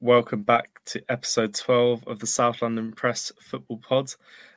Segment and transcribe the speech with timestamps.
[0.00, 4.10] welcome back to episode 12 of the South London Press Football Pod.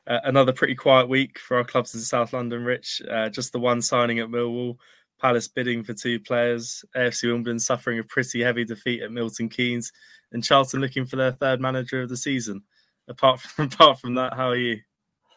[0.05, 3.01] Uh, another pretty quiet week for our clubs in South London, Rich.
[3.09, 4.77] Uh, just the one signing at Millwall,
[5.19, 9.91] Palace bidding for two players, AFC Wimbledon suffering a pretty heavy defeat at Milton Keynes,
[10.31, 12.61] and Charlton looking for their third manager of the season.
[13.07, 14.79] Apart from apart from that, how are you?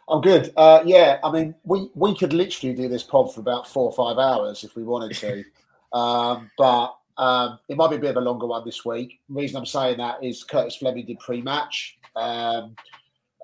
[0.09, 0.53] I'm good.
[0.57, 3.93] Uh, yeah, I mean, we we could literally do this pod for about four or
[3.93, 5.45] five hours if we wanted to,
[5.97, 9.21] um, but um, it might be a bit of a longer one this week.
[9.29, 11.99] The reason I'm saying that is Curtis Fleming did pre-match.
[12.17, 12.75] Um,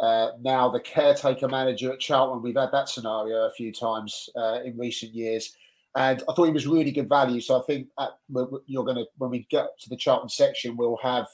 [0.00, 4.60] uh, now the caretaker manager at Charlton, we've had that scenario a few times uh,
[4.64, 5.54] in recent years,
[5.94, 7.38] and I thought he was really good value.
[7.38, 8.12] So I think at,
[8.66, 11.26] you're going to when we get to the Charlton section, we'll have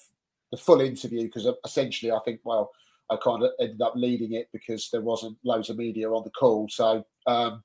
[0.50, 2.72] the full interview because essentially I think well
[3.08, 6.30] I kind of ended up leading it because there wasn't loads of media on the
[6.30, 6.68] call.
[6.68, 7.62] So um,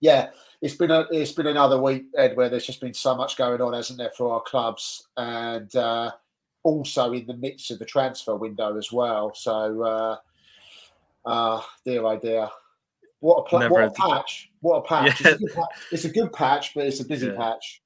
[0.00, 0.28] yeah,
[0.66, 3.60] it's been a it's been another week, Ed, where there's just been so much going
[3.60, 6.10] on, hasn't there, for our clubs, and uh,
[6.64, 9.32] also in the midst of the transfer window as well.
[9.32, 10.16] So, uh,
[11.24, 12.48] uh, dear oh dear,
[13.20, 14.50] what a, pl- what a patch!
[14.60, 15.20] What a patch!
[15.20, 15.30] Yeah.
[15.30, 17.36] It's, a good, it's, a good patch, but it's a busy yeah.
[17.36, 17.82] patch.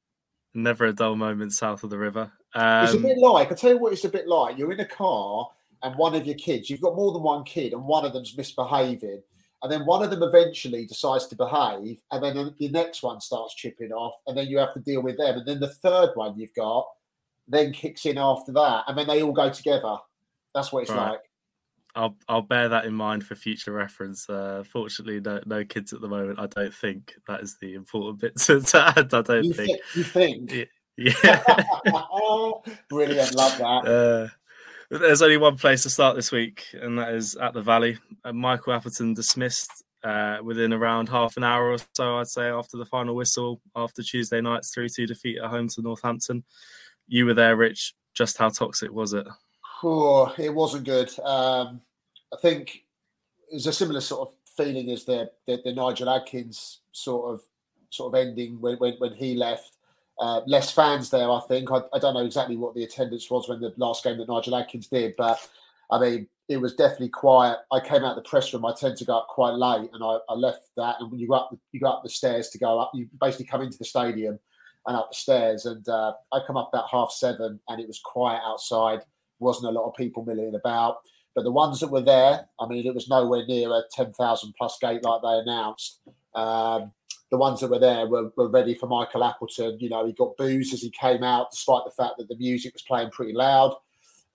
[0.55, 2.33] Never a dull moment south of the river.
[2.55, 4.73] Um, it's a um, bit like I tell you what, it's a bit like you're
[4.73, 5.51] in a car
[5.83, 8.37] and one of your kids, you've got more than one kid, and one of them's
[8.37, 9.23] misbehaving
[9.63, 13.55] and then one of them eventually decides to behave, and then the next one starts
[13.55, 16.39] chipping off, and then you have to deal with them, and then the third one
[16.39, 16.87] you've got
[17.49, 19.97] then kicks in after that, and then they all go together.
[20.55, 21.11] That's what it's right.
[21.11, 21.21] like.
[21.97, 24.31] I'll I'll bear that in mind for future reference.
[24.31, 26.39] Uh, fortunately, no no kids at the moment.
[26.39, 29.13] I don't think that is the important bit to, to add.
[29.13, 29.69] I don't you think.
[29.69, 30.53] Th- you think?
[30.97, 31.15] Yeah.
[31.25, 31.43] yeah.
[32.89, 33.35] Brilliant.
[33.35, 33.85] Love that.
[33.91, 34.29] Uh,
[34.91, 37.99] there's only one place to start this week, and that is at the Valley.
[38.25, 42.77] Uh, Michael Appleton dismissed uh, within around half an hour or so, I'd say, after
[42.77, 46.45] the final whistle after Tuesday night's 3 2 defeat at home to Northampton.
[47.07, 47.95] You were there, Rich.
[48.15, 49.27] Just how toxic was it?
[49.83, 51.11] Oh, it wasn't good.
[51.21, 51.81] Um,
[52.33, 52.85] I think
[53.51, 57.43] it was a similar sort of feeling as the, the, the Nigel Adkins sort of
[57.91, 59.77] sort of ending when, when, when he left.
[60.21, 61.71] Uh, less fans there, I think.
[61.73, 64.55] I, I, don't know exactly what the attendance was when the last game that Nigel
[64.55, 65.49] Adkins did, but
[65.91, 67.59] I mean, it was definitely quiet.
[67.73, 68.67] I came out the press room.
[68.67, 70.97] I tend to go up quite late, and I, I left that.
[71.01, 72.91] And when you go up, you go up the stairs to go up.
[72.93, 74.39] You basically come into the stadium
[74.87, 75.67] and up the stairs.
[75.67, 79.01] And uh, I come up about half seven, and it was quiet outside.
[79.39, 80.99] wasn't a lot of people milling about.
[81.35, 84.55] But the ones that were there, I mean, it was nowhere near a ten thousand
[84.59, 86.01] plus gate like they announced.
[86.35, 86.93] Um,
[87.31, 89.79] the ones that were there were, were ready for Michael Appleton.
[89.81, 92.75] You know, he got boos as he came out, despite the fact that the music
[92.75, 93.75] was playing pretty loud.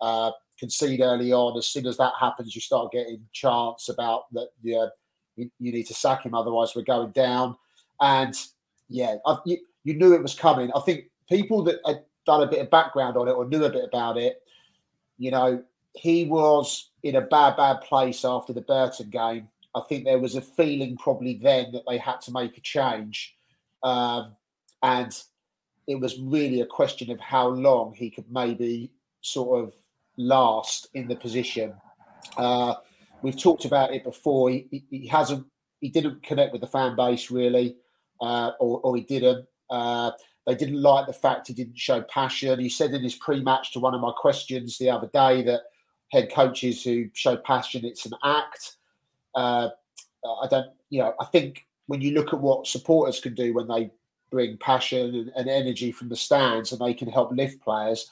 [0.01, 1.57] Uh, concede early on.
[1.57, 4.49] As soon as that happens, you start getting chants about that.
[4.61, 4.87] Yeah,
[5.35, 7.57] you, you need to sack him, otherwise we're going down.
[7.99, 8.35] And
[8.87, 10.71] yeah, I, you, you knew it was coming.
[10.73, 13.69] I think people that had done a bit of background on it or knew a
[13.69, 14.41] bit about it,
[15.17, 15.63] you know,
[15.93, 20.35] he was in a bad, bad place after the Burton game I think there was
[20.35, 23.35] a feeling probably then that they had to make a change.
[23.83, 24.35] Um,
[24.81, 25.15] and
[25.87, 28.91] it was really a question of how long he could maybe
[29.21, 29.73] sort of
[30.17, 31.73] last in the position.
[32.37, 32.75] Uh,
[33.21, 34.49] we've talked about it before.
[34.49, 35.45] He, he, hasn't,
[35.81, 37.75] he didn't connect with the fan base really,
[38.21, 39.45] uh, or, or, he didn't.
[39.69, 40.11] Uh,
[40.47, 42.59] they didn't like the fact he didn't show passion.
[42.59, 45.61] He said in his pre-match to one of my questions the other day that
[46.11, 48.77] head coaches who show passion, it's an act.
[49.35, 49.69] Uh,
[50.41, 53.67] I don't, you know, I think when you look at what supporters can do when
[53.67, 53.91] they
[54.31, 58.11] bring passion and, and, energy from the stands and they can help lift players,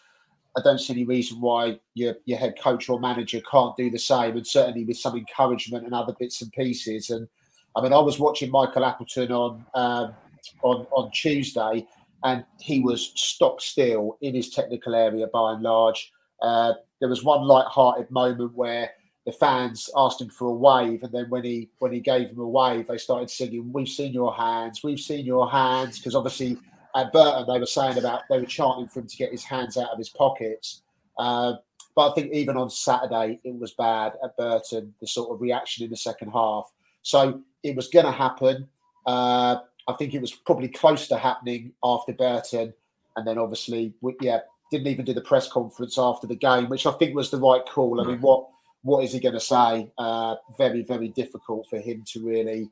[0.55, 3.97] I don't see any reason why your, your head coach or manager can't do the
[3.97, 4.37] same.
[4.37, 7.09] And certainly with some encouragement and other bits and pieces.
[7.09, 7.27] And
[7.75, 10.13] I mean, I was watching Michael Appleton on um,
[10.61, 11.87] on on Tuesday,
[12.23, 16.11] and he was stock still in his technical area by and large.
[16.41, 18.91] Uh, there was one light-hearted moment where
[19.25, 22.39] the fans asked him for a wave, and then when he when he gave them
[22.39, 26.57] a wave, they started singing, "We've seen your hands, we've seen your hands," because obviously
[26.95, 29.77] at Burton they were saying about they were chanting for him to get his hands
[29.77, 30.81] out of his pockets.
[31.17, 31.53] Uh,
[31.95, 35.85] but I think even on Saturday it was bad at Burton, the sort of reaction
[35.85, 36.71] in the second half.
[37.01, 38.67] So it was going to happen.
[39.05, 42.73] Uh, I think it was probably close to happening after Burton,
[43.15, 44.39] and then obviously, yeah,
[44.71, 47.65] didn't even do the press conference after the game, which I think was the right
[47.65, 48.01] call.
[48.01, 48.47] I mean, what
[48.83, 49.89] what is he going to say?
[49.97, 52.69] Uh, very, very difficult for him to really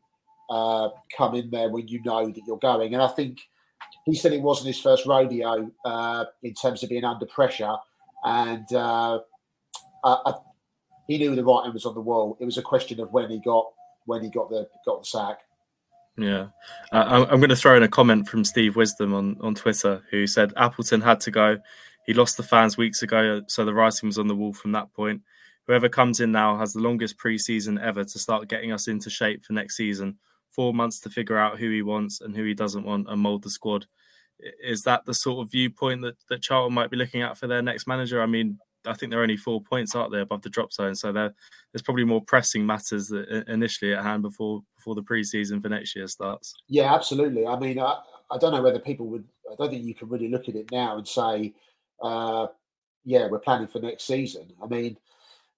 [0.50, 2.94] uh, come in there when you know that you're going.
[2.94, 3.40] And I think
[4.06, 7.76] he said it wasn't his first rodeo uh, in terms of being under pressure,
[8.24, 9.20] and uh,
[10.04, 10.34] I,
[11.08, 12.38] he knew the writing was on the wall.
[12.40, 13.66] It was a question of when he got
[14.06, 15.40] when he got the got the sack.
[16.18, 16.48] Yeah,
[16.92, 20.28] uh, I'm going to throw in a comment from Steve Wisdom on on Twitter, who
[20.28, 21.58] said Appleton had to go.
[22.06, 24.92] He lost the fans weeks ago, so the writing was on the wall from that
[24.94, 25.22] point.
[25.68, 29.44] Whoever comes in now has the longest preseason ever to start getting us into shape
[29.44, 30.18] for next season.
[30.50, 33.44] Four months to figure out who he wants and who he doesn't want and mould
[33.44, 33.86] the squad.
[34.64, 37.62] Is that the sort of viewpoint that, that Charlton might be looking at for their
[37.62, 38.22] next manager?
[38.22, 40.96] I mean, I think they're only four points, aren't they, above the drop zone?
[40.96, 45.70] So there's probably more pressing matters that initially at hand before before the preseason for
[45.70, 46.56] next year starts.
[46.68, 47.46] Yeah, absolutely.
[47.46, 48.00] I mean, I,
[48.32, 49.26] I don't know whether people would.
[49.50, 51.54] I don't think you can really look at it now and say,
[52.02, 52.48] uh,
[53.06, 54.52] yeah, we're planning for next season.
[54.62, 54.98] I mean,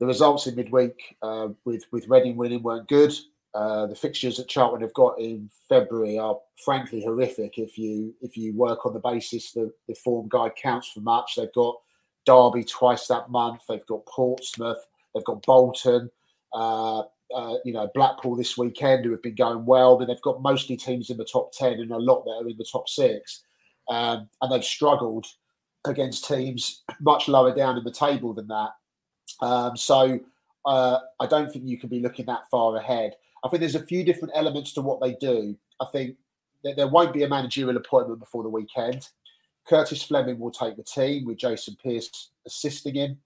[0.03, 3.13] the results in midweek uh, with with Reading winning weren't good.
[3.55, 7.57] Uh, the fixtures that Charlton have got in February are frankly horrific.
[7.57, 11.35] If you if you work on the basis that the form guide counts for much,
[11.37, 11.77] they've got
[12.25, 13.61] Derby twice that month.
[13.69, 14.85] They've got Portsmouth.
[15.15, 16.11] They've got Bolton.
[16.51, 17.03] Uh,
[17.33, 20.75] uh, you know Blackpool this weekend, who have been going well, but they've got mostly
[20.75, 23.43] teams in the top ten and a lot that are in the top six,
[23.89, 25.25] um, and they've struggled
[25.85, 28.71] against teams much lower down in the table than that.
[29.41, 30.19] Um, so
[30.65, 33.15] uh, I don't think you can be looking that far ahead.
[33.43, 35.57] I think there's a few different elements to what they do.
[35.81, 36.15] I think
[36.63, 39.09] that there won't be a managerial appointment before the weekend.
[39.67, 43.17] Curtis Fleming will take the team with Jason Pearce assisting him.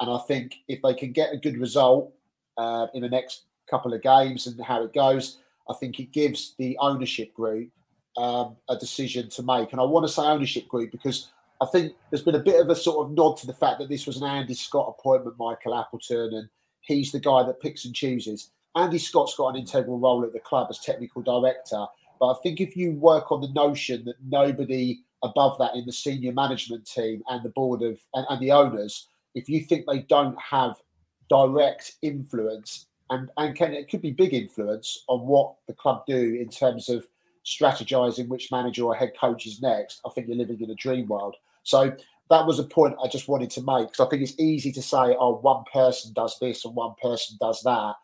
[0.00, 2.12] And I think if they can get a good result
[2.58, 5.38] uh, in the next couple of games and how it goes,
[5.68, 7.70] I think it gives the ownership group
[8.16, 9.72] um, a decision to make.
[9.72, 11.30] And I want to say ownership group because
[11.62, 13.88] I think there's been a bit of a sort of nod to the fact that
[13.88, 16.48] this was an Andy Scott appointment, Michael Appleton, and
[16.80, 18.50] he's the guy that picks and chooses.
[18.74, 21.86] Andy Scott's got an integral role at the club as technical director.
[22.18, 25.92] But I think if you work on the notion that nobody above that in the
[25.92, 30.00] senior management team and the board of and, and the owners, if you think they
[30.00, 30.82] don't have
[31.28, 36.38] direct influence and and can it could be big influence on what the club do
[36.40, 37.06] in terms of
[37.44, 41.08] strategizing which manager or head coach is next, I think you're living in a dream
[41.08, 41.36] world.
[41.62, 41.94] So
[42.30, 44.82] that was a point I just wanted to make because I think it's easy to
[44.82, 47.94] say, oh, one person does this and one person does that.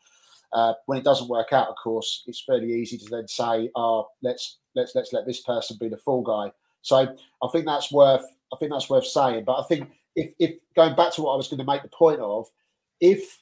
[0.52, 4.08] Uh, when it doesn't work out, of course, it's fairly easy to then say, oh,
[4.22, 6.52] let's let's let's let this person be the full guy.
[6.82, 9.44] So I think that's worth I think that's worth saying.
[9.44, 11.88] But I think if if going back to what I was going to make the
[11.88, 12.46] point of,
[13.00, 13.40] if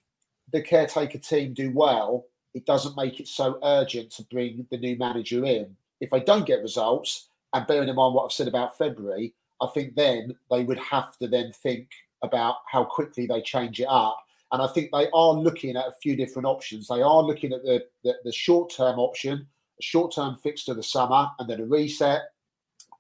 [0.53, 4.97] the caretaker team do well, it doesn't make it so urgent to bring the new
[4.97, 5.77] manager in.
[6.01, 9.69] If they don't get results, and bearing in mind what I've said about February, I
[9.69, 11.89] think then they would have to then think
[12.23, 14.19] about how quickly they change it up.
[14.53, 16.87] And I think they are looking at a few different options.
[16.87, 19.47] They are looking at the, the, the short term option,
[19.81, 22.23] a short term fix to the summer, and then a reset.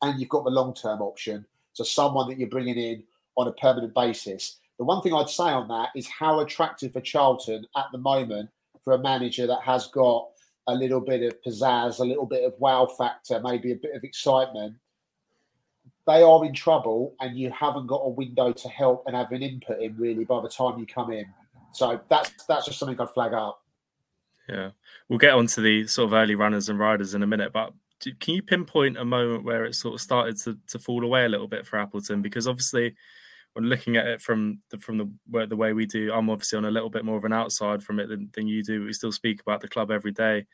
[0.02, 1.46] And you've got the long term option.
[1.72, 3.04] So someone that you're bringing in
[3.36, 4.58] on a permanent basis.
[4.78, 8.50] The one thing I'd say on that is how attractive for Charlton at the moment
[8.82, 10.28] for a manager that has got
[10.66, 14.04] a little bit of pizzazz, a little bit of wow factor, maybe a bit of
[14.04, 14.74] excitement
[16.06, 19.42] they are in trouble and you haven't got a window to help and have an
[19.42, 21.26] input in really by the time you come in.
[21.72, 23.62] So that's that's just something I'd flag up.
[24.48, 24.70] Yeah,
[25.08, 27.72] we'll get on to the sort of early runners and riders in a minute, but
[28.20, 31.28] can you pinpoint a moment where it sort of started to, to fall away a
[31.28, 32.22] little bit for Appleton?
[32.22, 32.94] Because obviously,
[33.54, 36.66] when looking at it from the from the the way we do, I'm obviously on
[36.66, 38.84] a little bit more of an outside from it than, than you do.
[38.84, 40.46] We still speak about the club every day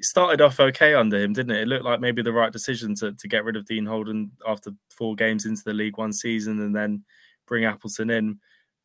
[0.00, 1.62] started off okay under him, didn't it?
[1.62, 4.70] It looked like maybe the right decision to, to get rid of Dean Holden after
[4.90, 7.04] four games into the League One season and then
[7.46, 8.38] bring Appleton in.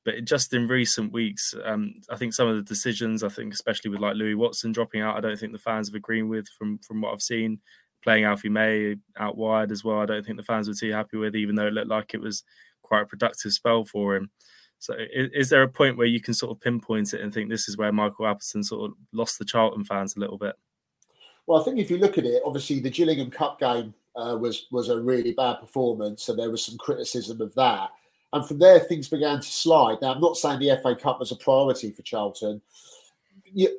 [0.03, 3.91] But just in recent weeks, um, I think some of the decisions, I think especially
[3.91, 6.79] with like Louie Watson dropping out, I don't think the fans have agreed with from
[6.79, 7.59] from what I've seen.
[8.03, 11.17] Playing Alfie May out wide as well, I don't think the fans were too happy
[11.17, 12.43] with, even though it looked like it was
[12.81, 14.31] quite a productive spell for him.
[14.79, 17.51] So, is, is, there a point where you can sort of pinpoint it and think
[17.51, 20.55] this is where Michael Appleton sort of lost the Charlton fans a little bit?
[21.47, 24.67] Well, I think if you look at it, obviously the Gillingham Cup game uh, was
[24.71, 27.89] was a really bad performance, and there was some criticism of that.
[28.33, 29.97] And from there, things began to slide.
[30.01, 32.61] Now, I'm not saying the FA Cup was a priority for Charlton.
[33.43, 33.77] You,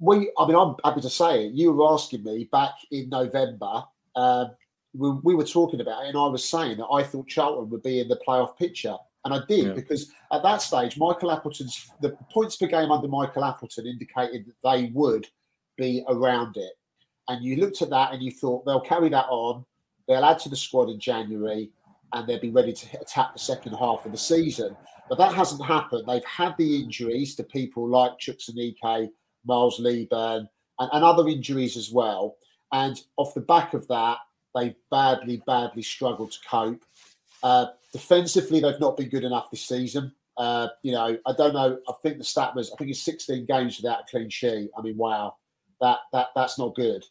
[0.00, 1.52] we, I mean, I'm happy to say it.
[1.52, 3.84] You were asking me back in November.
[4.16, 4.46] Uh,
[4.92, 7.82] we, we, were talking about it, and I was saying that I thought Charlton would
[7.82, 9.72] be in the playoff picture, and I did yeah.
[9.72, 14.68] because at that stage, Michael Appleton's the points per game under Michael Appleton indicated that
[14.68, 15.28] they would
[15.76, 16.72] be around it
[17.28, 19.64] and you looked at that and you thought they'll carry that on,
[20.06, 21.70] they'll add to the squad in January,
[22.12, 24.76] and they'll be ready to attack the second half of the season.
[25.08, 26.04] But that hasn't happened.
[26.06, 29.10] They've had the injuries to people like Chukwuemeka,
[29.44, 32.36] Miles Leaburn, and, and other injuries as well.
[32.72, 34.18] And off the back of that,
[34.54, 36.82] they've badly, badly struggled to cope.
[37.42, 40.12] Uh, defensively, they've not been good enough this season.
[40.36, 41.78] Uh, you know, I don't know.
[41.88, 44.70] I think the stat was, I think it's 16 games without a clean sheet.
[44.76, 45.36] I mean, wow,
[45.80, 47.04] that that that's not good.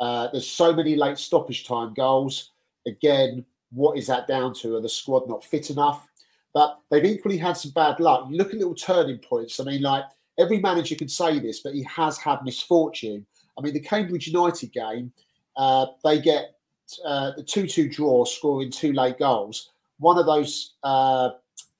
[0.00, 2.52] Uh, there's so many late stoppage time goals.
[2.86, 4.76] Again, what is that down to?
[4.76, 6.08] Are the squad not fit enough?
[6.52, 8.26] But they've equally had some bad luck.
[8.28, 9.60] You look at little turning points.
[9.60, 10.04] I mean, like
[10.38, 13.24] every manager can say this, but he has had misfortune.
[13.56, 15.12] I mean, the Cambridge United game,
[15.56, 16.56] uh, they get
[17.04, 19.70] uh, the 2 2 draw, scoring two late goals.
[19.98, 21.30] One of those, uh,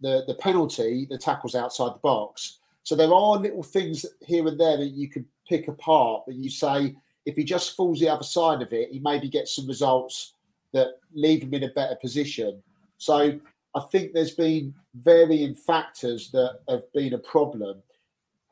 [0.00, 2.58] the, the penalty, the tackles outside the box.
[2.82, 6.50] So there are little things here and there that you could pick apart that you
[6.50, 6.94] say,
[7.30, 10.34] if he just falls the other side of it, he maybe gets some results
[10.72, 12.62] that leave him in a better position.
[12.98, 13.38] So
[13.74, 17.82] I think there's been varying factors that have been a problem.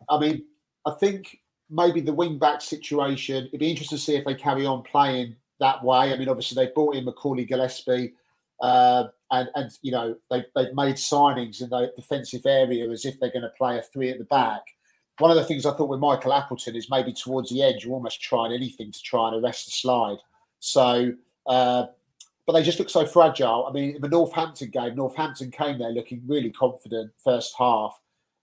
[0.08, 0.44] I mean,
[0.86, 4.64] I think maybe the wing back situation, it'd be interesting to see if they carry
[4.64, 6.12] on playing that way.
[6.12, 8.12] I mean, obviously they brought in Macaulay Gillesphey,
[8.60, 13.20] uh, and and you know they've they've made signings in the defensive area as if
[13.20, 14.62] they're going to play a three at the back.
[15.18, 17.94] One of the things I thought with Michael Appleton is maybe towards the edge, you're
[17.94, 20.18] almost trying anything to try and arrest the slide.
[20.60, 21.12] So,
[21.46, 21.86] uh,
[22.46, 23.66] but they just look so fragile.
[23.68, 28.00] I mean, in the Northampton game, Northampton came there looking really confident first half,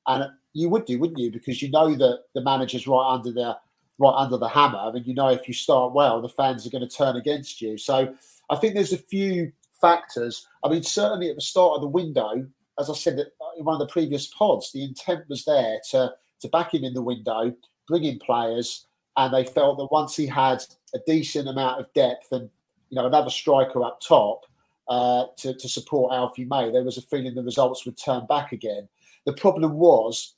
[0.08, 1.32] and you would do, wouldn't you?
[1.32, 3.58] Because you know that the manager's right under the
[3.98, 6.70] right under the hammer, I mean, you know if you start well, the fans are
[6.70, 7.78] going to turn against you.
[7.78, 8.14] So
[8.50, 10.48] I think there's a few factors.
[10.64, 12.46] I mean, certainly at the start of the window,
[12.80, 13.20] as I said
[13.58, 16.94] in one of the previous pods, the intent was there to to back him in
[16.94, 17.54] the window,
[17.88, 18.88] bring in players,
[19.18, 20.62] and they felt that once he had
[20.94, 22.50] a decent amount of depth and
[22.90, 24.42] you know another striker up top
[24.88, 28.52] uh, to to support Alfie May, there was a feeling the results would turn back
[28.52, 28.88] again.
[29.26, 30.36] The problem was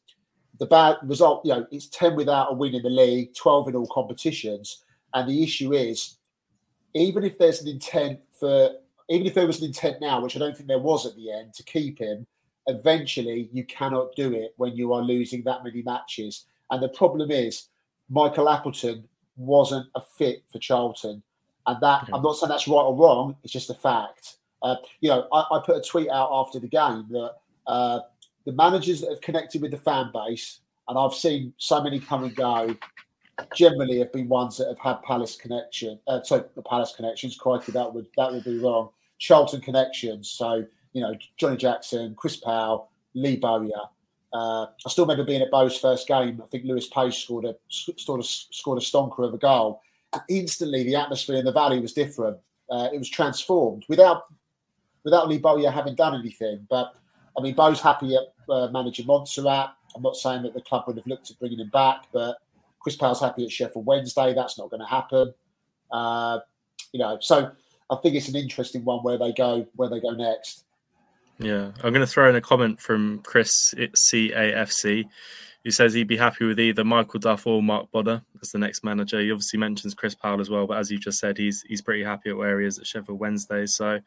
[0.59, 3.75] the bad result, you know, it's 10 without a win in the league, 12 in
[3.75, 4.83] all competitions.
[5.13, 6.17] And the issue is,
[6.93, 8.71] even if there's an intent for,
[9.09, 11.31] even if there was an intent now, which I don't think there was at the
[11.31, 12.25] end, to keep him,
[12.67, 16.45] eventually you cannot do it when you are losing that many matches.
[16.69, 17.69] And the problem is,
[18.09, 21.23] Michael Appleton wasn't a fit for Charlton.
[21.65, 24.37] And that, I'm not saying that's right or wrong, it's just a fact.
[24.61, 27.35] Uh, you know, I, I, put a tweet out after the game that
[27.67, 27.99] uh,
[28.45, 32.23] the managers that have connected with the fan base, and I've seen so many come
[32.23, 32.75] and go,
[33.53, 35.99] generally have been ones that have had Palace connection.
[36.07, 37.37] Uh, sorry, the Palace connections.
[37.37, 38.89] Crikey, that would that would be wrong.
[39.19, 40.29] Charlton connections.
[40.29, 40.65] So
[40.97, 43.69] you know, Johnny Jackson, Chris Powell, Lee Bowyer.
[44.33, 46.41] Uh, I still remember being at Bow's first game.
[46.43, 49.79] I think Lewis Page scored a scored a, scored a stonker of a goal.
[50.13, 52.37] And instantly, the atmosphere in the valley was different.
[52.71, 54.23] Uh, it was transformed without
[55.03, 56.65] without Lee Bowyer having done anything.
[56.67, 56.95] But
[57.37, 59.69] I mean, Bow's happy at uh, managing Montserrat.
[59.95, 62.37] I'm not saying that the club would have looked at bringing him back, but
[62.79, 64.33] Chris Powell's happy at Sheffield Wednesday.
[64.33, 65.31] That's not going to happen.
[65.91, 66.39] Uh,
[66.91, 67.51] you know, so
[67.89, 70.65] I think it's an interesting one where they go where they go next.
[71.39, 75.05] Yeah, I'm going to throw in a comment from Chris CAFC,
[75.63, 78.83] who says he'd be happy with either Michael Duff or Mark Bonner as the next
[78.83, 79.19] manager.
[79.19, 82.03] He obviously mentions Chris Powell as well, but as you just said, he's he's pretty
[82.03, 83.65] happy at where he is at Sheffield Wednesday.
[83.67, 83.99] So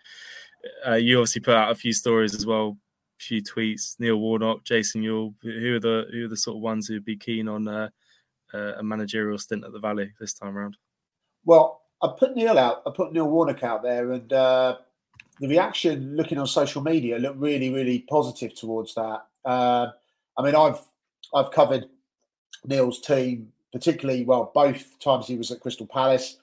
[0.86, 2.76] uh, you obviously put out a few stories as well
[3.20, 3.96] a few tweets.
[3.98, 7.16] Neil Warnock, Jason Euell, who are the who are the sort of ones who'd be
[7.16, 7.88] keen on uh,
[8.52, 10.76] uh, a managerial stint at the Valley this time around?
[11.44, 12.82] Well, I put Neil out.
[12.86, 14.78] I put Neil Warnock out there, and uh,
[15.40, 19.26] the reaction looking on social media looked really, really positive towards that.
[19.44, 19.88] Uh,
[20.38, 20.80] I mean, I've
[21.34, 21.86] I've covered
[22.64, 26.36] Neil's team particularly well both times he was at Crystal Palace.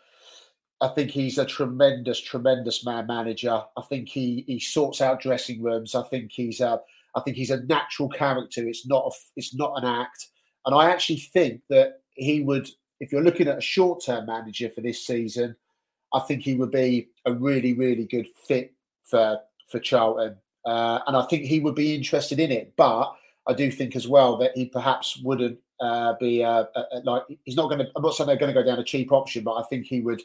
[0.79, 3.63] I think he's a tremendous, tremendous man manager.
[3.75, 5.95] I think he he sorts out dressing rooms.
[5.95, 6.81] I think he's a
[7.15, 8.67] I think he's a natural character.
[8.67, 10.27] It's not a it's not an act.
[10.65, 14.69] And I actually think that he would, if you're looking at a short term manager
[14.69, 15.55] for this season,
[16.13, 18.73] I think he would be a really, really good fit
[19.09, 20.37] for for Charlton.
[20.65, 22.73] Uh, and I think he would be interested in it.
[22.75, 23.13] But
[23.47, 26.65] I do think as well that he perhaps wouldn't uh, be uh,
[27.03, 27.87] like he's not going to.
[27.95, 30.01] I'm not saying they're going to go down a cheap option, but I think he
[30.01, 30.21] would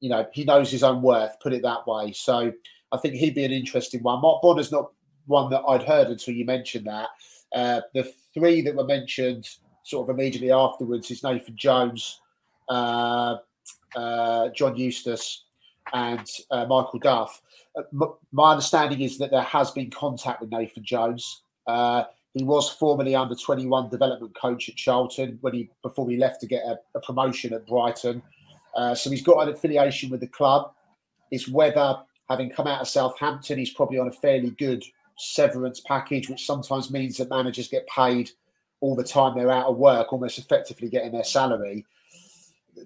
[0.00, 2.12] you know, he knows his own worth, put it that way.
[2.12, 2.52] So
[2.92, 4.20] I think he'd be an interesting one.
[4.20, 4.92] Mark Bonner's not
[5.26, 7.08] one that I'd heard until you mentioned that.
[7.54, 9.48] Uh, the three that were mentioned
[9.84, 12.20] sort of immediately afterwards is Nathan Jones,
[12.68, 13.36] uh,
[13.94, 15.44] uh, John Eustace,
[15.92, 17.42] and uh, Michael Duff.
[17.76, 21.42] Uh, my understanding is that there has been contact with Nathan Jones.
[21.66, 26.40] Uh, he was formerly under 21 development coach at Charlton when he before he left
[26.42, 28.22] to get a, a promotion at Brighton.
[28.74, 30.72] Uh, so he's got an affiliation with the club.
[31.30, 31.96] It's whether
[32.28, 34.84] having come out of Southampton, he's probably on a fairly good
[35.16, 38.30] severance package, which sometimes means that managers get paid
[38.80, 41.86] all the time they're out of work, almost effectively getting their salary.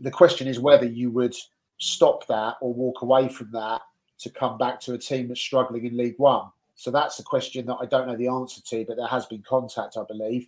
[0.01, 1.35] The question is whether you would
[1.81, 3.81] stop that or walk away from that
[4.21, 6.45] to come back to a team that's struggling in League One.
[6.77, 9.43] So that's a question that I don't know the answer to, but there has been
[9.43, 10.47] contact, I believe.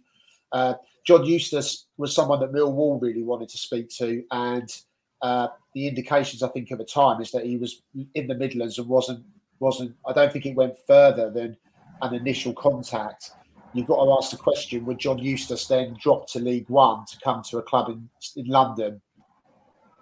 [0.52, 0.74] Uh,
[1.04, 4.74] John Eustace was someone that Millwall really wanted to speak to, and
[5.22, 7.82] uh, the indications I think at the time is that he was
[8.14, 9.24] in the Midlands and wasn't
[9.58, 9.94] wasn't.
[10.06, 11.56] I don't think it went further than
[12.02, 13.32] an initial contact.
[13.72, 17.18] You've got to ask the question: Would John Eustace then drop to League One to
[17.20, 19.00] come to a club in, in London?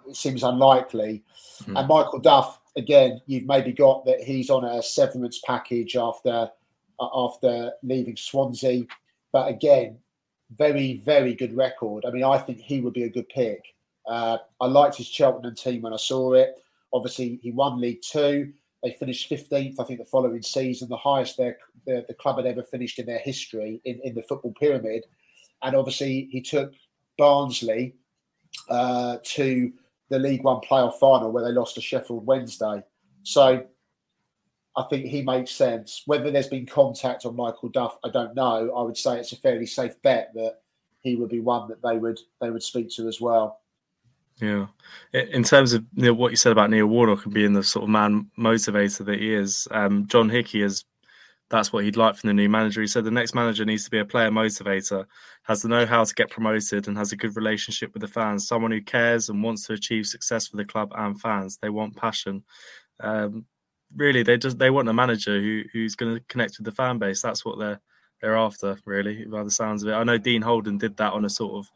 [0.07, 1.23] It seems unlikely.
[1.63, 1.79] Mm.
[1.79, 6.49] And Michael Duff, again, you've maybe got that he's on a severance package after
[6.99, 8.83] uh, after leaving Swansea,
[9.31, 9.97] but again,
[10.57, 12.05] very very good record.
[12.05, 13.63] I mean, I think he would be a good pick.
[14.07, 16.61] Uh, I liked his Cheltenham team when I saw it.
[16.93, 18.53] Obviously, he won League Two.
[18.83, 22.47] They finished 15th, I think, the following season, the highest their, the, the club had
[22.47, 25.05] ever finished in their history in, in the football pyramid.
[25.61, 26.73] And obviously, he took
[27.17, 27.95] Barnsley
[28.69, 29.71] uh, to
[30.11, 32.83] the League One playoff final where they lost to Sheffield Wednesday.
[33.23, 33.65] So
[34.75, 36.03] I think he makes sense.
[36.05, 38.73] Whether there's been contact on Michael Duff, I don't know.
[38.75, 40.59] I would say it's a fairly safe bet that
[40.99, 43.61] he would be one that they would they would speak to as well.
[44.39, 44.67] Yeah,
[45.13, 47.83] in terms of you know, what you said about Neil Warnock and being the sort
[47.83, 50.83] of man motivator that he is, um, John Hickey is
[51.49, 52.81] that's what he'd like from the new manager.
[52.81, 55.05] He said the next manager needs to be a player motivator,
[55.43, 58.47] has the know how to get promoted, and has a good relationship with the fans.
[58.47, 61.57] Someone who cares and wants to achieve success for the club and fans.
[61.57, 62.43] They want passion.
[62.99, 63.45] Um,
[63.95, 66.99] really, they just they want a manager who who's going to connect with the fan
[66.99, 67.21] base.
[67.21, 67.79] That's what they're
[68.21, 69.93] they're after, really, by the sounds of it.
[69.93, 71.71] I know Dean Holden did that on a sort of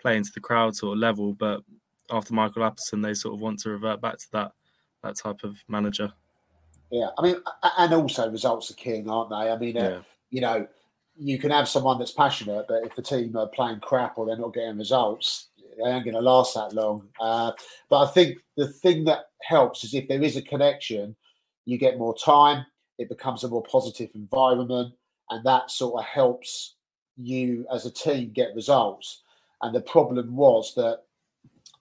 [0.00, 1.62] playing to the crowd sort of level, but
[2.10, 4.52] after Michael Appleton, they sort of want to revert back to that
[5.02, 6.12] that type of manager.
[6.90, 7.36] Yeah, I mean,
[7.78, 9.36] and also results are king, aren't they?
[9.36, 9.98] I mean, uh, yeah.
[10.30, 10.66] you know,
[11.20, 14.38] you can have someone that's passionate, but if the team are playing crap or they're
[14.38, 17.08] not getting results, they ain't going to last that long.
[17.20, 17.52] Uh,
[17.90, 21.14] but I think the thing that helps is if there is a connection,
[21.66, 22.64] you get more time.
[22.98, 24.94] It becomes a more positive environment,
[25.28, 26.76] and that sort of helps
[27.16, 29.22] you as a team get results.
[29.62, 31.02] And the problem was that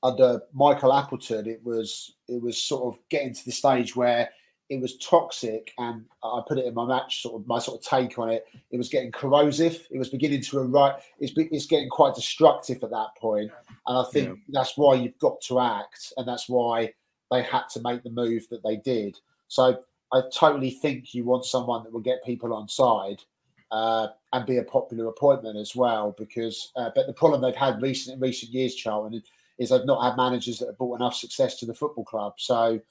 [0.04, 4.30] under Michael Appleton, it was it was sort of getting to the stage where
[4.70, 7.86] it was toxic, and I put it in my match sort of my sort of
[7.86, 8.46] take on it.
[8.72, 9.88] It was getting corrosive.
[9.90, 11.04] It was beginning to erupt.
[11.20, 13.52] It's it's getting quite destructive at that point,
[13.88, 14.36] and I think yeah.
[14.50, 16.94] that's why you've got to act, and that's why
[17.32, 19.20] they had to make the move that they did.
[19.48, 19.80] So
[20.14, 23.24] I totally think you want someone that will get people on side.
[23.72, 27.80] Uh, and be a popular appointment as well, because uh, but the problem they've had
[27.84, 29.22] recent in recent years, Charlton,
[29.60, 32.34] is they've not had managers that have brought enough success to the football club.
[32.38, 32.82] So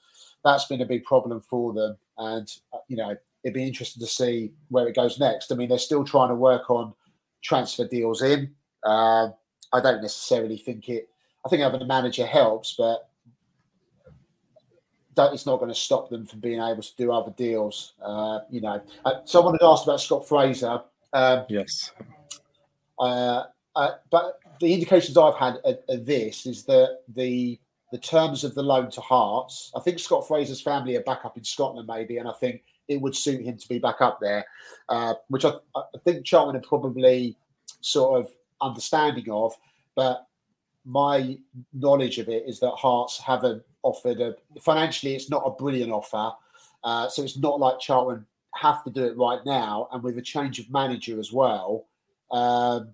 [0.43, 1.97] that's been a big problem for them.
[2.17, 5.51] And, uh, you know, it'd be interesting to see where it goes next.
[5.51, 6.93] I mean, they're still trying to work on
[7.41, 8.51] transfer deals in.
[8.83, 9.29] Uh,
[9.71, 11.09] I don't necessarily think it,
[11.45, 13.09] I think having a manager helps, but
[15.27, 17.93] it's not going to stop them from being able to do other deals.
[18.01, 20.81] Uh, you know, uh, someone had asked about Scott Fraser.
[21.13, 21.91] Um, yes.
[22.97, 23.43] Uh,
[23.75, 27.59] uh, but the indications I've had of, this is that the
[27.91, 29.71] the terms of the loan to Hearts.
[29.75, 33.01] I think Scott Fraser's family are back up in Scotland, maybe, and I think it
[33.01, 34.45] would suit him to be back up there,
[34.89, 37.37] uh, which I, I think Charlton are probably
[37.81, 39.53] sort of understanding of.
[39.95, 40.27] But
[40.85, 41.37] my
[41.73, 45.15] knowledge of it is that Hearts haven't offered a financially.
[45.15, 46.31] It's not a brilliant offer,
[46.83, 48.25] uh, so it's not like Charlton
[48.55, 49.87] have to do it right now.
[49.91, 51.85] And with a change of manager as well,
[52.31, 52.93] um,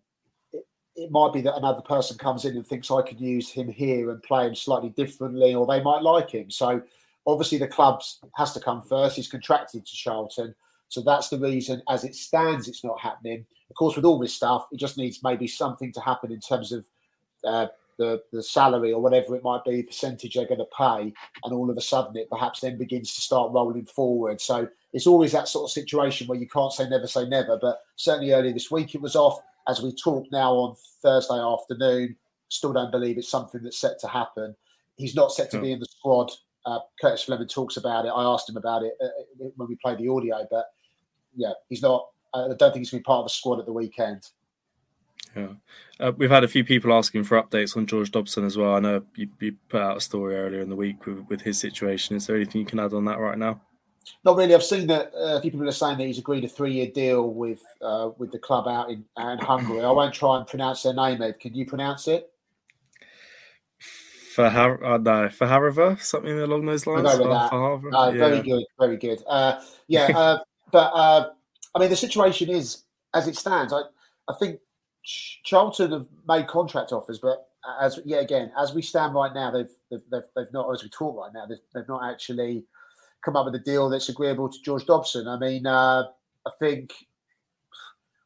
[0.95, 4.12] it might be that another person comes in and thinks I could use him here
[4.12, 6.49] and play him slightly differently, or they might like him.
[6.49, 6.81] So
[7.27, 8.01] obviously the club
[8.36, 9.15] has to come first.
[9.15, 10.55] He's contracted to Charlton.
[10.88, 13.45] So that's the reason, as it stands, it's not happening.
[13.69, 16.71] Of course, with all this stuff, it just needs maybe something to happen in terms
[16.71, 16.86] of
[17.43, 21.53] uh, the the salary or whatever it might be, percentage they're going to pay, and
[21.53, 24.39] all of a sudden it perhaps then begins to start rolling forward.
[24.39, 27.58] So it's always that sort of situation where you can't say never say never.
[27.58, 32.15] But certainly earlier this week it was off as we talk now on Thursday afternoon,
[32.49, 34.56] still don't believe it's something that's set to happen.
[34.97, 36.32] He's not set to be in the squad.
[36.65, 38.10] Uh, Curtis Fleming talks about it.
[38.10, 39.08] I asked him about it uh,
[39.56, 40.65] when we played the audio, but
[41.36, 42.08] yeah, he's not.
[42.34, 44.23] I don't think he's going to be part of the squad at the weekend.
[45.36, 45.49] Yeah,
[45.99, 48.75] uh, we've had a few people asking for updates on George Dobson as well.
[48.75, 51.60] I know you, you put out a story earlier in the week with, with his
[51.60, 52.15] situation.
[52.15, 53.62] Is there anything you can add on that right now?
[54.24, 54.54] Not really.
[54.54, 57.34] I've seen that uh, a few people are saying that he's agreed a three-year deal
[57.34, 59.84] with uh, with the club out in, in Hungary.
[59.84, 61.39] I won't try and pronounce their name, Ed.
[61.39, 62.32] Can you pronounce it?
[64.36, 67.08] For Har- uh, no, for something along those lines.
[67.08, 67.50] I know that.
[67.50, 68.18] For no, yeah.
[68.18, 69.24] very good, very good.
[69.28, 70.39] Uh, yeah, uh,
[70.72, 71.30] but uh,
[71.74, 73.72] I mean, the situation is as it stands.
[73.72, 73.82] I,
[74.28, 74.60] I think
[75.06, 77.48] Charlton have made contract offers, but
[77.80, 80.89] as yet again, as we stand right now, they've they've, they've, they've not, as we
[80.89, 82.65] talk right now, they've, they've, not actually
[83.26, 85.28] come up with a deal that's agreeable to George Dobson.
[85.28, 86.04] I mean, uh,
[86.46, 86.94] I think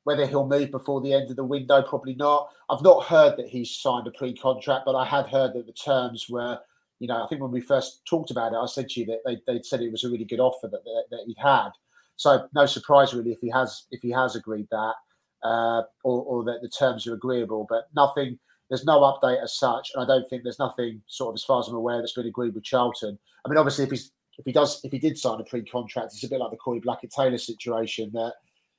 [0.03, 2.49] whether he'll move before the end of the window, probably not.
[2.69, 6.27] I've not heard that he's signed a pre-contract, but I had heard that the terms
[6.29, 6.59] were,
[6.99, 9.19] you know, I think when we first talked about it, I said to you that
[9.25, 11.69] they they said it was a really good offer that that, that he had.
[12.17, 14.95] So no surprise really if he has if he has agreed that
[15.43, 18.37] uh, or, or that the terms are agreeable, but nothing.
[18.69, 21.59] There's no update as such, and I don't think there's nothing sort of as far
[21.59, 23.17] as I'm aware that's been agreed with Charlton.
[23.43, 26.23] I mean, obviously, if he's if he does if he did sign a pre-contract, it's
[26.23, 28.33] a bit like the Corey Blackett Taylor situation that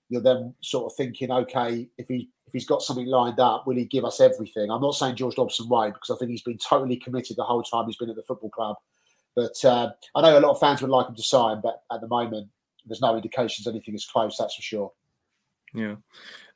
[0.08, 3.76] you're then sort of thinking, okay, if he if he's got something lined up, will
[3.76, 4.70] he give us everything?
[4.70, 7.62] I'm not saying George Dobson won't because I think he's been totally committed the whole
[7.62, 8.76] time he's been at the football club.
[9.36, 12.00] But uh, I know a lot of fans would like him to sign, but at
[12.00, 12.48] the moment,
[12.86, 14.36] there's no indications anything is close.
[14.36, 14.92] That's for sure.
[15.74, 15.96] Yeah,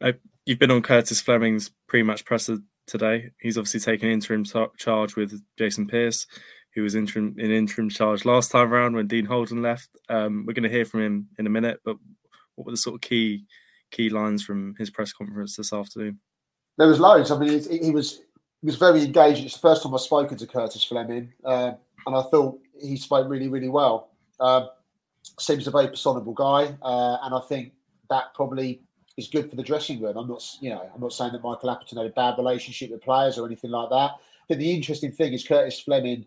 [0.00, 0.12] uh,
[0.46, 3.30] you've been on Curtis Fleming's pre-match presser today.
[3.38, 4.44] He's obviously taken interim
[4.76, 6.26] charge with Jason Pearce,
[6.74, 9.88] who was interim in interim charge last time around when Dean Holden left.
[10.08, 11.96] Um, we're going to hear from him in a minute, but
[12.56, 13.44] what were the sort of key
[13.90, 16.18] key lines from his press conference this afternoon?
[16.76, 17.30] There was loads.
[17.30, 18.20] I mean, he, he was
[18.60, 19.44] he was very engaged.
[19.44, 21.72] It's the first time I've spoken to Curtis Fleming, uh,
[22.06, 24.10] and I thought he spoke really, really well.
[24.40, 24.66] Uh,
[25.38, 27.72] seems a very personable guy, uh, and I think
[28.10, 28.82] that probably
[29.16, 30.16] is good for the dressing room.
[30.16, 33.02] I'm not, you know, I'm not saying that Michael Appleton had a bad relationship with
[33.02, 34.12] players or anything like that.
[34.48, 36.26] But the interesting thing is Curtis Fleming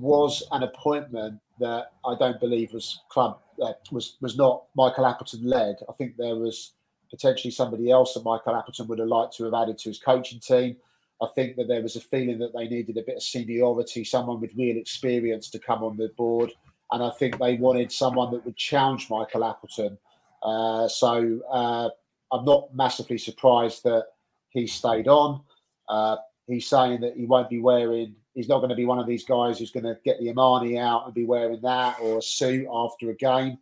[0.00, 5.44] was an appointment that I don't believe was club uh, was was not Michael Appleton
[5.44, 5.76] led.
[5.88, 6.72] I think there was
[7.10, 10.40] potentially somebody else that Michael Appleton would have liked to have added to his coaching
[10.40, 10.76] team.
[11.22, 14.40] I think that there was a feeling that they needed a bit of seniority, someone
[14.40, 16.52] with real experience to come on the board,
[16.92, 19.96] and I think they wanted someone that would challenge Michael Appleton.
[20.42, 21.88] Uh, so uh,
[22.32, 24.06] I'm not massively surprised that
[24.50, 25.40] he stayed on.
[25.88, 28.14] Uh, he's saying that he won't be wearing.
[28.36, 30.78] He's not going to be one of these guys who's going to get the Armani
[30.78, 33.56] out and be wearing that or a suit after a game.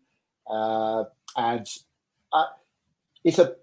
[0.50, 1.04] Uh,
[1.36, 1.64] and
[2.32, 2.46] uh,
[3.22, 3.54] it's a,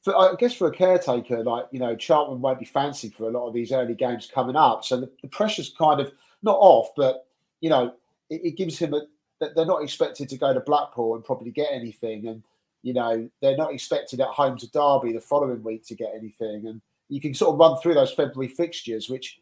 [0.00, 3.32] for, I guess, for a caretaker like you know, Charlton won't be fancy for a
[3.32, 4.84] lot of these early games coming up.
[4.84, 7.26] So the, the pressure's kind of not off, but
[7.60, 7.94] you know,
[8.30, 9.02] it, it gives him a.
[9.40, 12.44] They're not expected to go to Blackpool and probably get anything, and
[12.82, 16.66] you know, they're not expected at home to Derby the following week to get anything.
[16.66, 19.40] And you can sort of run through those February fixtures, which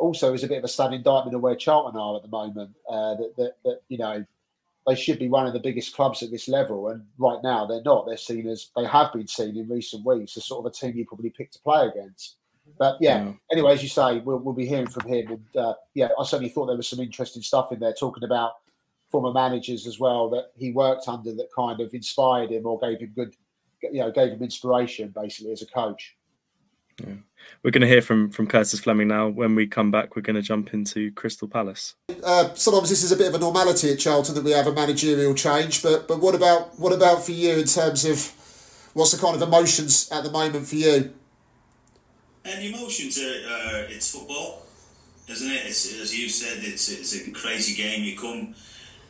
[0.00, 2.70] also is a bit of a sad indictment of where Charlton are at the moment.
[2.88, 4.24] Uh, that, that, that, you know,
[4.86, 6.88] they should be one of the biggest clubs at this level.
[6.88, 8.06] And right now they're not.
[8.06, 10.96] They're seen as, they have been seen in recent weeks as sort of a team
[10.96, 12.36] you probably pick to play against.
[12.78, 13.32] But yeah, yeah.
[13.52, 15.28] anyway, as you say, we'll, we'll be hearing from him.
[15.28, 18.52] And uh, yeah, I certainly thought there was some interesting stuff in there talking about
[19.08, 23.00] former managers as well that he worked under that kind of inspired him or gave
[23.00, 23.34] him good,
[23.82, 26.16] you know, gave him inspiration basically as a coach.
[27.06, 27.14] Yeah.
[27.62, 29.28] We're going to hear from from Curtis Fleming now.
[29.28, 31.94] When we come back, we're going to jump into Crystal Palace.
[32.22, 34.72] Uh, sometimes this is a bit of a normality at Charlton that we have a
[34.72, 38.32] managerial change, but but what about what about for you in terms of
[38.94, 41.12] what's the kind of emotions at the moment for you?
[42.44, 44.62] And the emotions are, uh, it's football,
[45.28, 45.66] isn't it?
[45.66, 48.02] It's, as you said, it's it's a crazy game.
[48.04, 48.54] You come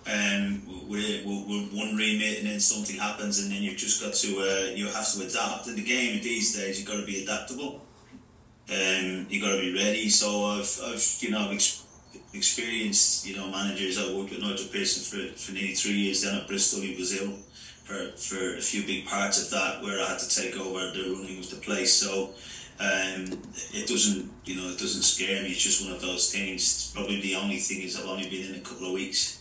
[0.06, 4.40] um, we're, we're, one remit and then something happens and then you've just got to
[4.40, 5.68] uh, you have to adapt.
[5.68, 7.82] In the game these days you've got to be adaptable.
[8.70, 10.08] Um, you've got to be ready.
[10.08, 11.84] So I've, I've you know ex-
[12.32, 13.98] experienced you know managers.
[13.98, 17.20] I worked with Nigel Pearson for, for nearly three years down at Bristol he was
[17.20, 17.34] ill
[17.84, 21.14] for, for a few big parts of that where I had to take over the
[21.14, 21.92] running of the place.
[21.92, 22.30] So
[22.80, 23.42] um,
[23.74, 25.50] it doesn't you know it doesn't scare me.
[25.50, 26.90] It's just one of those things.
[26.94, 29.39] Probably the only thing is I've only been in a couple of weeks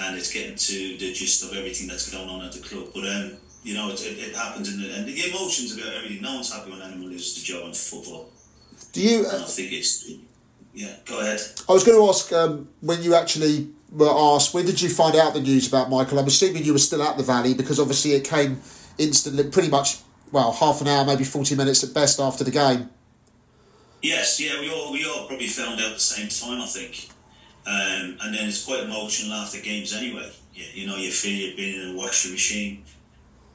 [0.00, 2.88] and it's getting to the gist of everything that's going on at the club.
[2.94, 6.22] But um, you know, it, it, it happens, in the, and the emotions about everything.
[6.22, 8.30] No one's happy when anyone loses the job in football.
[8.92, 9.26] Do you?
[9.26, 10.10] Uh, I think it's.
[10.72, 11.40] Yeah, go ahead.
[11.68, 15.16] I was going to ask um, when you actually were asked, when did you find
[15.16, 16.18] out the news about Michael?
[16.18, 18.60] I'm assuming you were still at the Valley because obviously it came
[18.96, 19.98] instantly, pretty much,
[20.30, 22.88] well, half an hour, maybe 40 minutes at best after the game.
[24.00, 27.08] Yes, yeah, we all we all probably found out at the same time, I think.
[27.66, 30.30] Um, and then it's quite emotional after games anyway.
[30.54, 32.84] You, you know, you feel you've been in a washing machine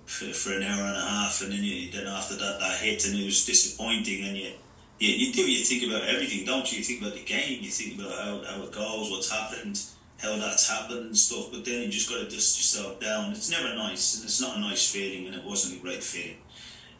[0.05, 3.05] for, for an hour and a half, and then you, then after that that hit,
[3.05, 4.51] and it was disappointing, and you.
[4.97, 6.77] You, you do you think about everything, don't you?
[6.77, 9.77] You think about the game, you think about how, how it goes, what's happened,
[10.19, 13.31] how that's happened and stuff, but then you just got to dust yourself down.
[13.31, 16.37] It's never nice, and it's not a nice feeling, and it wasn't a great feeling.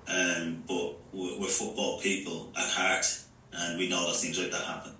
[0.09, 3.05] Um, but we're, we're football people at heart,
[3.53, 4.94] and we know that things like that happen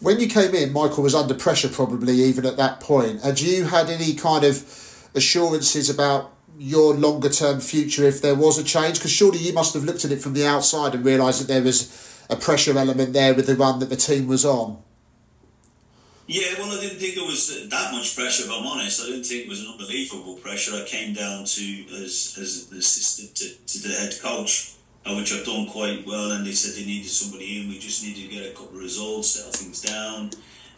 [0.00, 3.22] When you came in, Michael was under pressure probably even at that point.
[3.22, 4.64] Had you had any kind of
[5.14, 8.98] assurances about your longer term future if there was a change?
[8.98, 11.62] Because surely you must have looked at it from the outside and realised that there
[11.62, 14.82] was a pressure element there with the run that the team was on.
[16.28, 18.44] Yeah, well, I didn't think there was that much pressure.
[18.44, 20.76] If I'm honest, I didn't think it was an unbelievable pressure.
[20.76, 24.74] I came down to as as an assistant to, to the head coach,
[25.16, 26.32] which I've done quite well.
[26.32, 27.68] And they said they needed somebody in.
[27.68, 30.30] We just needed to get a couple of results, settle things down,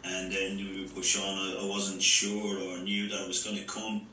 [0.04, 1.24] and then we would push on.
[1.24, 4.06] I, I wasn't sure or knew that it was going to come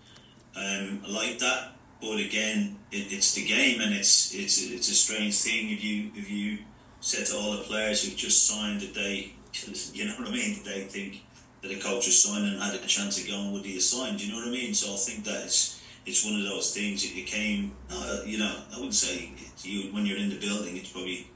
[0.56, 1.73] um, like that.
[2.01, 6.12] But again, it, it's the game, and it's it's it's a strange thing if you
[6.15, 6.60] if you
[7.01, 9.34] said to all the players who've just signed that they,
[9.93, 11.23] you know what I mean, they think
[11.62, 14.21] that a coach has signed and had a chance of going, would he have signed?
[14.21, 14.73] You know what I mean?
[14.73, 18.38] So I think that it's it's one of those things that you came, uh, you
[18.38, 19.30] know, I wouldn't say
[19.63, 21.28] you when you're in the building, it's probably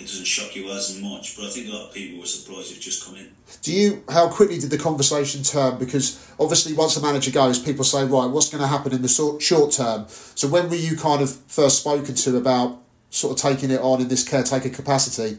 [0.00, 1.36] it doesn't shock you as much.
[1.36, 3.30] But I think a lot of people were surprised it's just come in.
[3.62, 4.02] Do you?
[4.08, 5.78] How quickly did the conversation turn?
[5.78, 9.08] Because obviously, once a manager goes, people say, right, what's going to happen in the
[9.08, 10.06] short, short term?
[10.08, 14.00] So when were you kind of first spoken to about sort of taking it on
[14.00, 15.38] in this caretaker capacity?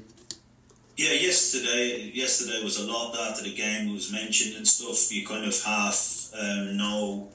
[0.95, 2.11] Yeah, yesterday.
[2.13, 5.11] Yesterday was a lot after the game was mentioned and stuff.
[5.11, 7.29] You kind of half um, know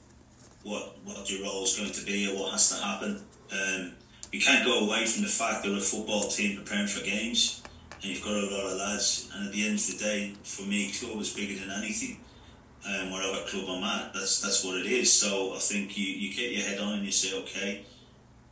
[0.63, 3.21] what what your role is going to be or what has to happen.
[3.51, 3.93] Um,
[4.31, 7.63] you can't go away from the fact that a football team preparing for games,
[7.95, 9.29] and you've got a lot of lads.
[9.33, 12.19] And at the end of the day, for me, club is bigger than anything.
[12.87, 15.11] Um, whatever club I'm at, that's that's what it is.
[15.11, 17.83] So I think you, you get your head on and you say, okay,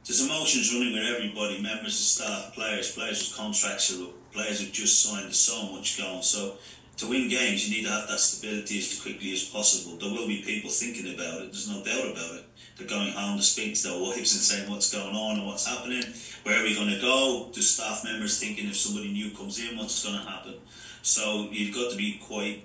[0.06, 3.92] there's emotions running with everybody, members of staff, players, players with contracts
[4.36, 6.22] players who've just signed, there's so much going.
[6.22, 6.56] So
[6.98, 9.98] to win games, you need to have that stability as quickly as possible.
[9.98, 12.45] There will be people thinking about it, there's no doubt about it.
[12.78, 15.66] They're going home to speak to their wives and saying what's going on and what's
[15.66, 16.04] happening,
[16.44, 17.50] where are we going to go?
[17.54, 20.56] Do staff members thinking if somebody new comes in, what's going to happen?
[21.02, 22.64] So you've got to be quite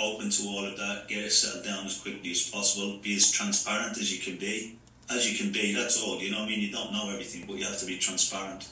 [0.00, 3.30] open to all of that, get it settled down as quickly as possible, be as
[3.30, 4.76] transparent as you can be.
[5.10, 6.20] As you can be, that's all.
[6.20, 6.60] You know I mean?
[6.60, 8.68] You don't know everything, but you have to be transparent.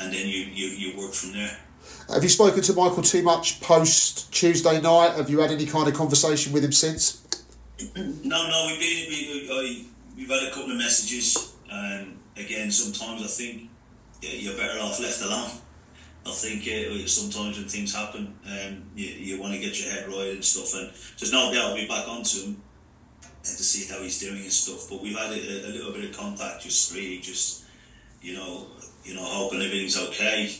[0.00, 1.56] And then you, you, you work from there.
[2.12, 5.14] Have you spoken to Michael too much post Tuesday night?
[5.16, 7.26] Have you had any kind of conversation with him since?
[7.96, 8.02] no,
[8.48, 9.84] no, we've been, we, I,
[10.18, 13.70] we've had a couple of messages, and again, sometimes I think
[14.20, 15.50] you're better off left alone.
[16.26, 20.08] I think uh, sometimes when things happen, um, you, you want to get your head
[20.08, 22.62] right and stuff, and there's no doubt I'll be back onto him
[23.22, 24.90] and to see how he's doing and stuff.
[24.90, 27.64] But we've had a, a little bit of contact, just really, just
[28.20, 28.66] you know,
[29.04, 30.52] you know, hoping everything's okay.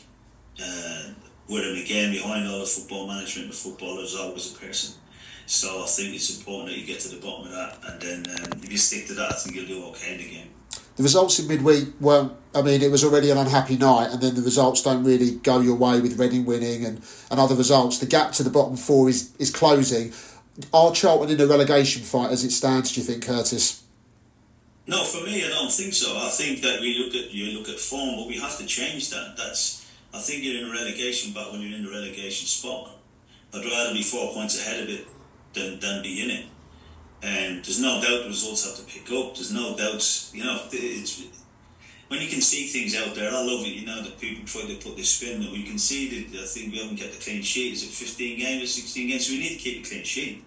[0.62, 1.11] Uh,
[1.49, 4.94] with him again behind all the football management, the footballer is always a person.
[5.48, 8.18] So I think it's important that you get to the bottom of that, and then
[8.37, 10.50] um, if you stick to that, I think you'll do okay in the game.
[10.96, 12.34] The results in midweek weren't.
[12.54, 15.61] I mean, it was already an unhappy night, and then the results don't really go
[15.61, 17.98] your way with Reading winning and, and other results.
[17.98, 20.12] The gap to the bottom four is is closing.
[20.74, 22.92] Are Charlton in a relegation fight as it stands?
[22.92, 23.84] Do you think, Curtis?
[24.87, 26.14] No, for me, I don't think so.
[26.14, 29.08] I think that we look at you look at form, but we have to change
[29.11, 29.34] that.
[29.38, 32.90] That's I think you're in a relegation battle when you're in the relegation spot.
[33.54, 35.06] I'd rather be four points ahead of it
[35.59, 36.47] than, than be in it.
[37.23, 39.35] And there's no doubt the results have to pick up.
[39.35, 41.23] There's no doubt, you know, it's
[42.07, 43.31] when you can see things out there.
[43.31, 45.79] I love it, you know, that people try to put this spin that we can
[45.79, 47.75] see that I think we haven't kept the clean sheet.
[47.75, 49.27] Is it 15 games or 16 games?
[49.27, 50.44] So we need to keep a clean sheet.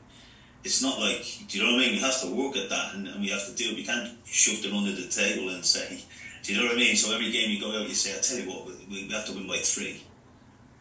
[0.64, 1.94] It's not like, do you know what I mean?
[1.94, 3.76] We have to work at that and, and we have to do it.
[3.76, 6.04] We can't shove them under the table and say,
[6.44, 6.96] do you know what I mean?
[6.96, 9.26] So every game you go out, you say, I tell you what, we, we have
[9.26, 10.04] to win by three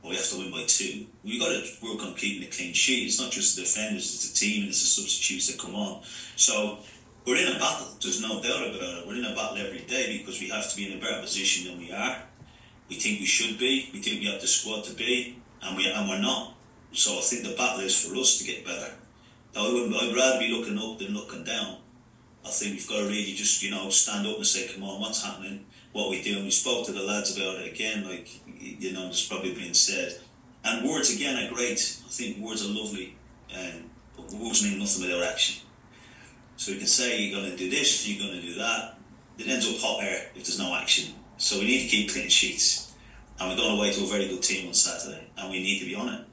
[0.02, 1.06] or we have to win by two.
[1.24, 3.06] We've got to work on keeping a clean sheet.
[3.06, 6.02] It's not just the defenders, it's the team and it's the substitutes that come on.
[6.36, 6.78] So
[7.26, 9.06] we're in a battle, there's no doubt about it.
[9.06, 11.70] We're in a battle every day because we have to be in a better position
[11.70, 12.16] than we are.
[12.88, 15.90] We think we should be, we think we have the squad to be, and, we,
[15.90, 16.54] and we're not.
[16.92, 18.92] So I think the battle is for us to get better.
[19.56, 21.78] I would, rather be looking up than looking down.
[22.44, 25.00] I think we've got to really just, you know, stand up and say, come on,
[25.00, 25.66] what's happening?
[25.92, 26.36] What we do?
[26.36, 29.74] And we spoke to the lads about it again, like, you know, there's probably been
[29.74, 30.20] said.
[30.64, 32.00] And words, again, are great.
[32.06, 33.16] I think words are lovely,
[33.54, 35.62] and but words mean nothing without action.
[36.56, 38.98] So we can say you're going to do this, you're going to do that.
[39.38, 41.14] It ends up hot air if there's no action.
[41.38, 42.92] So we need to keep clean sheets.
[43.38, 45.86] And we're going away to a very good team on Saturday, and we need to
[45.86, 46.26] be on it.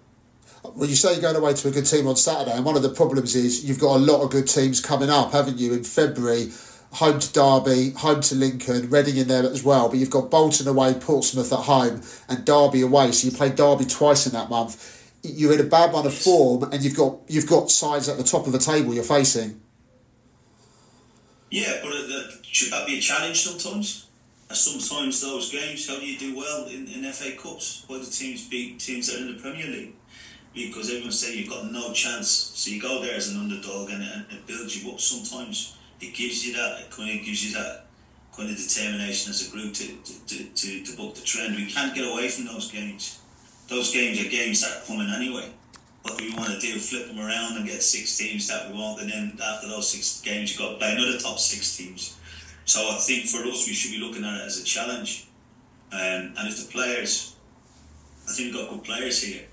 [0.63, 2.82] Well, you say you're going away to a good team on Saturday, and one of
[2.82, 5.86] the problems is you've got a lot of good teams coming up, haven't you, in
[5.86, 6.52] February?
[6.93, 9.89] Home to Derby, home to Lincoln, Reading in there as well.
[9.89, 13.12] But you've got Bolton away, Portsmouth at home, and Derby away.
[13.12, 15.12] So you play Derby twice in that month.
[15.23, 18.23] You're in a bad run of form, and you've got you've got sides at the
[18.23, 19.62] top of the table you're facing.
[21.50, 24.06] Yeah, but uh, should that be a challenge sometimes?
[24.52, 27.84] Sometimes those games, how do you do well in, in FA Cups?
[27.88, 29.93] Why do teams beat teams that are in the Premier League?
[30.65, 32.30] because everyone say you've got no chance.
[32.30, 35.00] So you go there as an underdog and, and it builds you up.
[35.00, 37.86] Sometimes it gives you that, it gives you that
[38.36, 39.88] kind of determination as a group to,
[40.28, 41.56] to, to, to book the trend.
[41.56, 43.20] We can't get away from those games.
[43.68, 45.50] Those games are games that are coming anyway.
[46.04, 49.02] What we want to do, flip them around and get six teams that we want,
[49.02, 52.18] and then after those six games, you've got to play another top six teams.
[52.66, 55.28] So I think for us, we should be looking at it as a challenge.
[55.92, 57.36] Um, and if the players,
[58.28, 59.44] I think we've got good players here.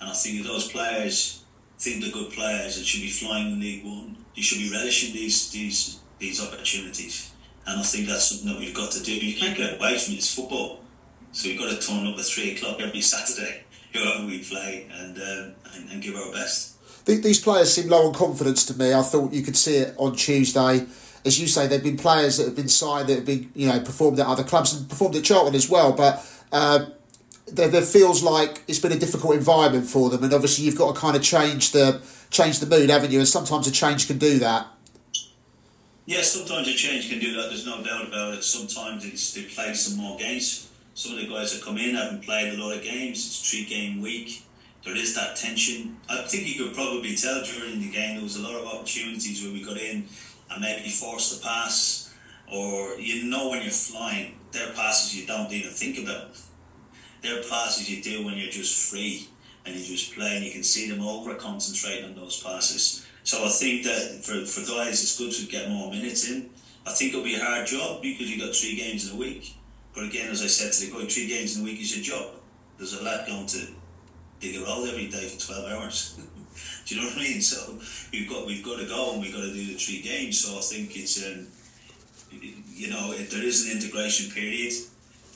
[0.00, 1.44] And I think if those players
[1.78, 5.14] think they're good players and should be flying in League One, you should be relishing
[5.14, 7.32] these these these opportunities.
[7.66, 9.12] And I think that's something that we've got to do.
[9.12, 10.18] You can't get away from it.
[10.18, 10.80] It's football.
[11.32, 15.16] So we've got to turn up at three o'clock every Saturday, whoever we play, and,
[15.16, 16.74] um, and, and give our best.
[17.04, 18.92] These players seem low on confidence to me.
[18.92, 20.86] I thought you could see it on Tuesday.
[21.24, 23.68] As you say, there have been players that have been signed that have been, you
[23.68, 25.92] know, performed at other clubs and performed at Charlton as well.
[25.92, 26.86] But uh,
[27.46, 30.94] there, there feels like it's been a difficult environment for them, and obviously you've got
[30.94, 33.18] to kind of change the change the mood, haven't you?
[33.18, 34.66] And sometimes a change can do that.
[36.06, 37.48] Yeah, sometimes a change can do that.
[37.48, 38.44] There's no doubt about it.
[38.44, 40.70] Sometimes it's they play some more games.
[40.94, 43.18] Some of the guys that come in haven't played a lot of games.
[43.18, 44.42] It's three game week.
[44.84, 45.96] There is that tension.
[46.08, 49.42] I think you could probably tell during the game there was a lot of opportunities
[49.42, 50.06] where we got in
[50.50, 52.14] and maybe forced the pass,
[52.52, 56.30] or you know when you're flying, there are passes you don't even think about.
[57.26, 59.26] There are passes you do when you're just free
[59.64, 63.04] and you just play, and you can see them over concentrating on those passes.
[63.24, 66.50] So I think that for, for guys, it's good to get more minutes in.
[66.86, 69.56] I think it'll be a hard job because you've got three games in a week.
[69.92, 72.04] But again, as I said to the guy, three games in a week is your
[72.04, 72.30] job.
[72.78, 73.66] There's a lot going to
[74.38, 76.16] dig a roll every day for 12 hours.
[76.86, 77.40] do you know what I mean?
[77.40, 77.76] So
[78.12, 80.38] we've got we've got to go and we've got to do the three games.
[80.38, 81.48] So I think it's um,
[82.30, 84.74] you know if there is an integration period.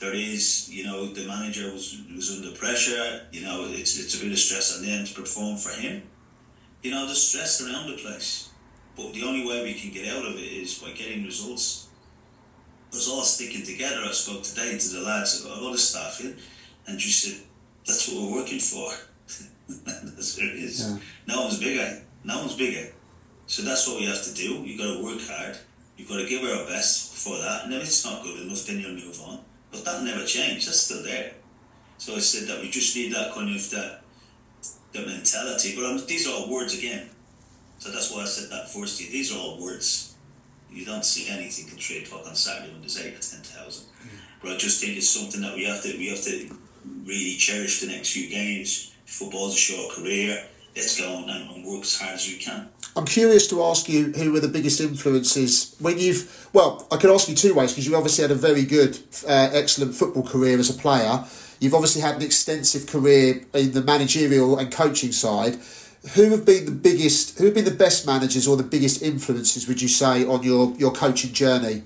[0.01, 3.27] There is, you know, the manager was was under pressure.
[3.31, 6.03] You know, it's it's a bit of stress on them to perform for him
[6.81, 8.49] you know, there's stress around the place.
[8.95, 11.87] But the only way we can get out of it is by getting results.
[12.91, 14.01] Us all sticking together.
[14.03, 16.35] I spoke today to the lads, all the staff in,
[16.87, 17.41] and just said,
[17.85, 18.91] that's what we're working for.
[19.69, 20.81] that's what it is.
[20.81, 20.97] Yeah.
[21.27, 22.01] No one's bigger.
[22.23, 22.91] No one's bigger.
[23.47, 24.63] So that's what we have to do.
[24.63, 25.57] You've got to work hard.
[25.95, 27.65] You've got to give our best for that.
[27.65, 29.39] And if it's not good enough, then you'll move on.
[29.71, 30.67] But that never changed.
[30.67, 31.33] That's still there.
[31.97, 34.01] So I said that we just need that kind of that
[34.91, 35.75] the mentality.
[35.75, 37.09] But um, these are all words again.
[37.79, 38.99] So that's why I said that first.
[38.99, 40.15] These are all words.
[40.71, 43.87] You don't see anything in trade talk on Saturday when there's eight or ten thousand.
[44.03, 44.09] Mm.
[44.41, 46.55] But I just think it's something that we have to we have to
[47.05, 48.93] really cherish the next few games.
[49.05, 50.45] Football's a short career.
[50.75, 52.69] Let's go on and work as hard as we can.
[52.95, 56.49] I'm curious to ask you who were the biggest influences when you've.
[56.51, 59.49] Well, I could ask you two ways because you obviously had a very good, uh,
[59.53, 61.23] excellent football career as a player.
[61.59, 65.57] You've obviously had an extensive career in the managerial and coaching side.
[66.15, 67.37] Who have been the biggest?
[67.37, 69.67] Who have been the best managers or the biggest influences?
[69.67, 71.83] Would you say on your your coaching journey?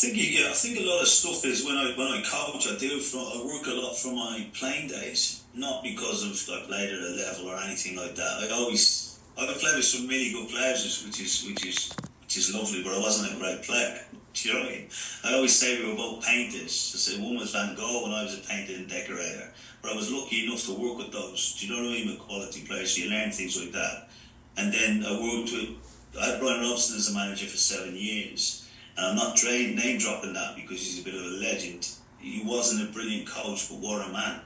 [0.00, 2.66] I think yeah, I think a lot of stuff is when I when I coach,
[2.66, 6.64] I do from I work a lot from my playing days, not because of I
[6.64, 8.48] played at a level or anything like that.
[8.48, 12.54] I always I played with some really good players, which is which is which is
[12.54, 14.00] lovely, but I wasn't a great player.
[14.32, 14.88] Do you know what I mean?
[15.22, 16.72] I always say we were both painters.
[16.94, 19.52] I said one was Van Gogh and I was a painter and decorator.
[19.82, 21.60] But I was lucky enough to work with those.
[21.60, 22.08] Do you know what I mean?
[22.08, 24.08] With quality players, so you learn things like that.
[24.56, 25.76] And then I worked with,
[26.18, 28.66] I had Brian Robson as a manager for seven years.
[28.96, 29.36] And I'm not
[29.76, 31.88] name dropping that because he's a bit of a legend.
[32.18, 34.40] He wasn't a brilliant coach, but what a man.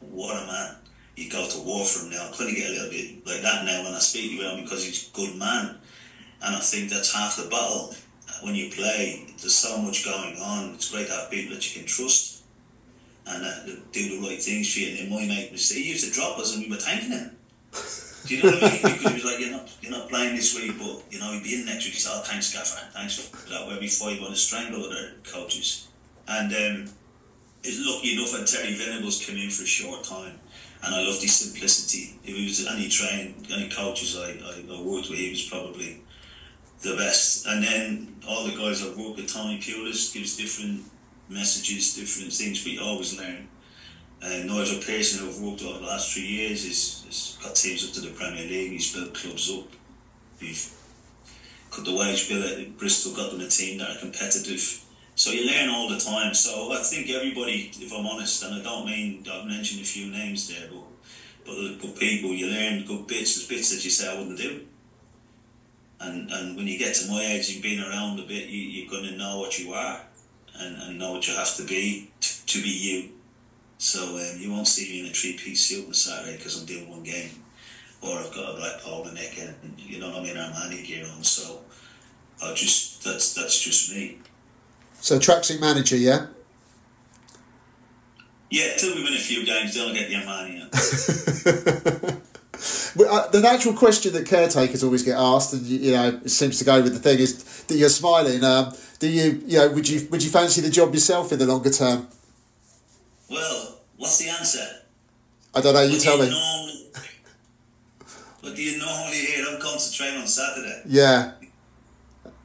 [0.00, 0.76] What a man.
[1.16, 2.28] You go to war for him now.
[2.28, 4.84] I of get a little bit like that now when I speak about him because
[4.84, 5.78] he's a good man.
[6.42, 7.94] And I think that's half the battle
[8.42, 10.74] when you play, there's so much going on.
[10.74, 12.42] It's great to have people that you can trust
[13.26, 14.88] and uh, do the right things for you.
[14.88, 15.80] And they might make mistakes.
[15.80, 17.30] He used to drop us and we were thanking him.
[18.26, 18.80] Do you know what I mean?
[18.82, 21.42] Because he was like, you're not, you're not playing this week, but you know, he'd
[21.42, 21.94] be in next week.
[21.94, 22.90] He said, oh, thanks, Gaffer.
[22.92, 23.66] Thanks for that.
[23.66, 25.88] Where we fight on to strangle other coaches.
[26.26, 26.94] And um,
[27.62, 30.40] it's lucky enough that Terry Venables came in for a short time.
[30.82, 32.18] And I love his simplicity.
[32.24, 36.02] If he was any train, any coaches I, I, I worked with, he was probably
[36.82, 37.46] the best.
[37.46, 40.82] And then all the guys I've worked with, Tony Pulis gives different
[41.28, 43.48] messages, different things, but you always learn.
[44.24, 47.86] And Nigel Pearson, who I've worked with over the last three years, has, got teams
[47.86, 48.72] up to the Premier League.
[48.72, 49.68] He's built clubs up.
[50.40, 50.72] We've
[51.70, 54.82] cut the wage bill at Bristol, got them a team that are competitive.
[55.14, 56.32] So you learn all the time.
[56.34, 60.10] So I think everybody, if I'm honest, and I don't mean I've mentioned a few
[60.10, 60.84] names there, but
[61.44, 63.36] but good people, you learn good bits.
[63.36, 64.64] There's bits that you say I wouldn't do
[66.04, 68.90] and and when you get to my age, you've been around a bit, you, are
[68.90, 70.00] going to know what you are,
[70.56, 73.10] and, and know what you have to be to, to be you.
[73.84, 76.88] So um, you won't see me in a three-piece suit on Saturday because I'm doing
[76.88, 77.28] one game,
[78.00, 81.04] or I've got a black polo neck and you know what I mean, Armani gear
[81.14, 81.22] on.
[81.22, 81.60] So
[82.42, 84.20] I just that's that's just me.
[85.02, 86.28] So tracksuit manager, yeah.
[88.50, 90.70] Yeah, until we win a few games, don't get the Armani.
[92.96, 96.30] But, uh, the natural question that caretakers always get asked, and you, you know, it
[96.30, 98.42] seems to go with the thing, is that you're smiling.
[98.44, 101.46] Um, do you, you know, would you would you fancy the job yourself in the
[101.46, 102.08] longer term?
[103.34, 104.64] Well, what's the answer?
[105.54, 105.82] I don't know.
[105.82, 106.30] You What tell you me.
[106.30, 106.86] normally-
[108.42, 109.44] What do you normally hear?
[109.48, 110.82] I'm concentrating on Saturday.
[110.86, 111.32] Yeah.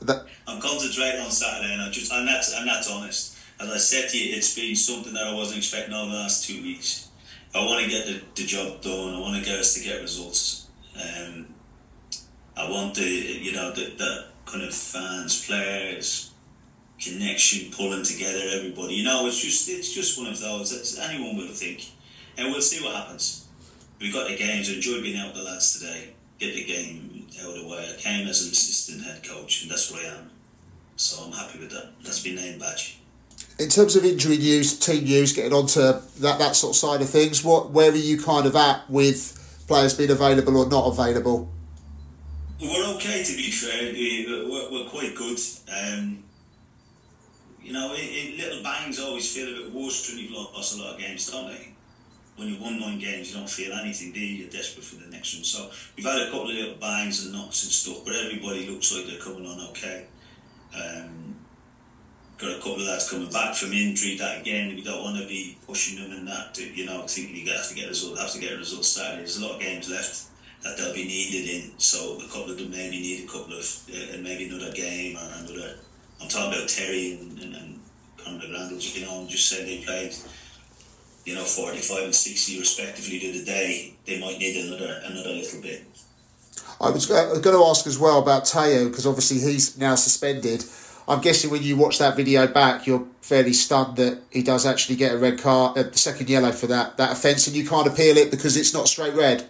[0.02, 3.36] That, I'm concentrating on Saturday, and I just and that's and that's honest.
[3.60, 6.48] As I said to you, it's been something that I wasn't expecting over the last
[6.48, 7.10] two weeks.
[7.54, 9.16] I want to get the, the job done.
[9.16, 10.68] I want to get us to get results.
[10.96, 11.48] Um,
[12.56, 16.29] I want the you know the, the kind of fans, players,
[17.02, 18.96] connection, pulling together everybody.
[18.96, 20.72] You know, it's just it's just one of those.
[20.74, 21.86] It's, anyone will think,
[22.38, 23.48] and we'll see what happens.
[24.00, 24.70] We got the games.
[24.70, 26.14] I enjoyed being out with the lads today.
[26.40, 27.94] Get the game out of the way.
[27.94, 30.30] I came as an assistant head coach, and that's what I am.
[30.96, 31.92] So I'm happy with that.
[32.04, 32.98] That's been name badge.
[33.58, 37.10] in terms of injury news, team news, getting onto that that sort of side of
[37.10, 39.36] things, what where are you kind of at with
[39.68, 41.50] players being available or not available?
[42.62, 43.94] We're okay, to be fair.
[43.94, 45.40] We- We're, we're quite good.
[45.72, 46.24] Um,
[47.70, 50.82] you know, it, it, little bangs always feel a bit worse when you've lost a
[50.82, 51.70] lot of games, don't they?
[52.36, 54.42] When you've won nine games, you don't feel anything, do you?
[54.42, 55.44] You're desperate for the next one.
[55.44, 58.92] So we've had a couple of little bangs and knocks and stuff, but everybody looks
[58.92, 60.08] like they're coming on okay.
[60.74, 61.36] Um,
[62.40, 64.18] got a couple of lads coming back from injury.
[64.18, 66.56] That again, we don't want to be pushing them and that.
[66.56, 68.84] To, you know, thinking you have to get a result, have to get a result
[68.84, 69.18] Saturday.
[69.18, 70.24] There's a lot of games left
[70.64, 71.78] that they'll be needed in.
[71.78, 75.18] So a couple of them maybe need a couple of, uh, and maybe another game
[75.18, 75.76] or another.
[76.22, 77.80] I'm talking about Terry and, and, and
[78.18, 80.14] Conor Grandles, you know, just say they played,
[81.26, 83.94] you know, 45 and 60 respectively to the day.
[84.06, 85.86] They might need another another little bit.
[86.82, 89.78] I was, uh, I was going to ask as well about Tayo because obviously he's
[89.78, 90.64] now suspended.
[91.08, 94.96] I'm guessing when you watch that video back, you're fairly stunned that he does actually
[94.96, 97.88] get a red card, uh, a second yellow for that that offence, and you can't
[97.88, 99.48] appeal it because it's not straight red.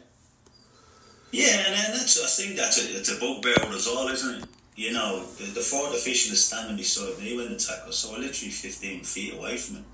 [1.32, 4.50] Yeah, and that's I think that's a, it's a bugbear with us all, isn't it?
[4.80, 8.50] You know, the, the official is standing beside me when the tackle, so we're literally
[8.50, 9.86] 15 feet away from him,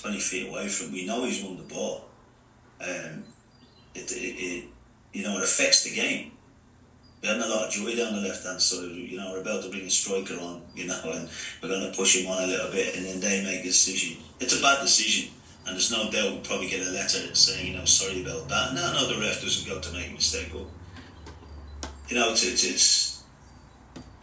[0.00, 0.92] 20 feet away from him.
[0.94, 2.06] We know he's won the ball.
[2.80, 3.24] Um,
[3.94, 4.64] it, it, it,
[5.12, 6.32] you know, it affects the game.
[7.20, 8.92] We had a lot of joy down the left hand side.
[8.92, 11.28] You know, we're about to bring a striker on, you know, and
[11.62, 14.22] we're going to push him on a little bit, and then they make a decision.
[14.40, 15.34] It's a bad decision,
[15.66, 18.72] and there's no doubt we'll probably get a letter saying, you know, sorry about that.
[18.72, 20.64] No, no, the ref doesn't go to make a mistake, but
[22.08, 23.13] you know, it's, it's, it's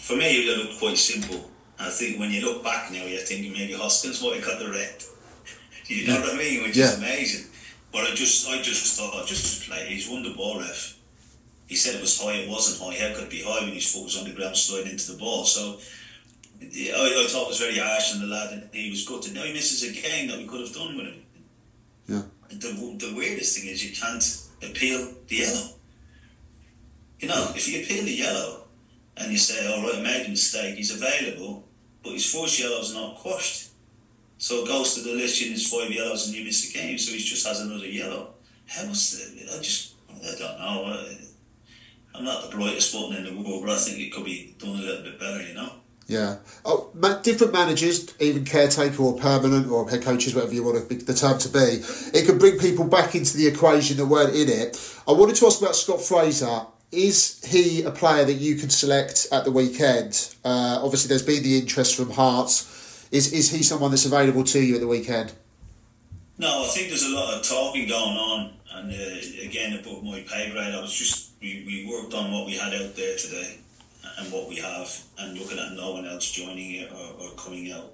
[0.02, 1.50] for me, it looked quite simple.
[1.80, 4.70] I think when you look back now, you're thinking maybe Hoskins might have got the
[4.70, 5.04] red.
[5.88, 6.64] you know what I mean?
[6.64, 6.86] Which Yeah.
[6.92, 7.46] is amazing.
[7.92, 9.86] But I just, I just thought, I just play.
[9.88, 10.98] He's won the ball, ref.
[11.68, 12.34] He said it was high.
[12.34, 13.00] It wasn't high.
[13.08, 15.18] How could it be high when his foot was on the ground sliding into the
[15.18, 15.46] ball?
[15.46, 15.80] So.
[16.60, 19.22] yeah, I, I thought it was very harsh on the lad, and he was good
[19.24, 21.22] to know he misses a game that we could have done with him.
[22.08, 22.22] Yeah.
[22.50, 24.24] The, the weirdest thing is you can't
[24.62, 25.68] appeal the yellow.
[27.20, 28.61] You know, if you appeal the yellow
[29.18, 31.68] and you say, all right, I made a mistake, he's available,
[32.04, 33.70] but his first yellow's not quashed.
[34.38, 36.98] So it goes to the list, and there's five yellows and you miss a game,
[36.98, 38.34] so he just has another yellow.
[38.68, 41.06] How was the, I just, I don't know.
[42.14, 44.70] I'm not the brightest button in the world, but I think it could be done
[44.70, 45.72] a little bit better, you know?
[46.08, 46.38] Yeah.
[46.66, 46.90] Oh,
[47.24, 51.14] different managers, even caretaker or permanent or head coaches, whatever you want to, be the
[51.14, 51.84] term to be,
[52.14, 54.78] it can bring people back into the equation that weren't in it.
[55.08, 56.66] I wanted to ask about Scott Fraser.
[56.92, 60.36] Is he a player that you can select at the weekend?
[60.44, 63.08] Uh, obviously, there's been the interest from Hearts.
[63.12, 65.32] Is is he someone that's available to you at the weekend?
[66.38, 70.22] No, I think there's a lot of talking going on, and uh, again, above my
[70.28, 73.58] pay grade, I was just we, we worked on what we had out there today,
[74.18, 77.72] and what we have, and looking at no one else joining it or, or coming
[77.72, 77.94] out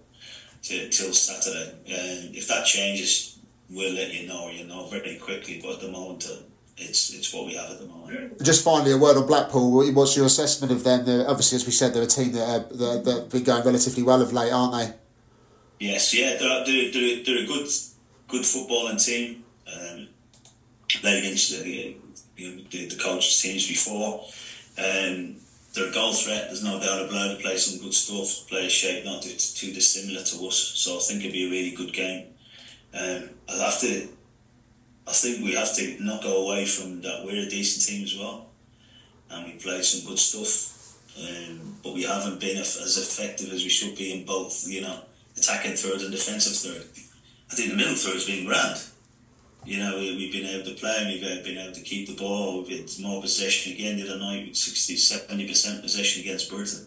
[0.63, 1.73] to, till Saturday.
[1.87, 3.37] And if that changes,
[3.69, 4.49] we'll let you know.
[4.49, 5.59] You know very quickly.
[5.61, 6.37] But at the moment, uh,
[6.78, 8.41] it's it's what we have at the moment.
[8.43, 9.91] Just finally, a word on Blackpool.
[9.93, 11.05] What's your assessment of them?
[11.05, 13.63] They're, obviously, as we said, they're a team that uh, that that have been going
[13.63, 14.93] relatively well of late, aren't they?
[15.80, 17.69] Yes, yeah, they're, they're, they're, they're a good
[18.28, 19.43] good footballing team.
[19.67, 20.07] Um,
[21.01, 21.95] played against the, you
[22.39, 24.25] know, the, the coaches' teams before.
[24.78, 25.36] Um,
[25.73, 27.41] they're a goal threat, there's no doubt about it.
[27.41, 30.55] Play some good stuff, play a shape not too, too dissimilar to us.
[30.75, 32.28] So I think it'd be a really good game.
[32.93, 34.07] Um, I have to,
[35.07, 37.23] I think we have to not go away from that.
[37.25, 38.47] We're a decent team as well,
[39.31, 40.73] and we played some good stuff.
[41.17, 44.99] Um, but we haven't been as effective as we should be in both, you know,
[45.35, 46.85] attacking third and defensive third.
[47.49, 48.79] I think the middle third's been grand.
[49.65, 52.63] you know, we've been able to play we've been able to keep the ball.
[52.63, 56.85] We've had more possession again the other night with 60, 70% possession against Burton.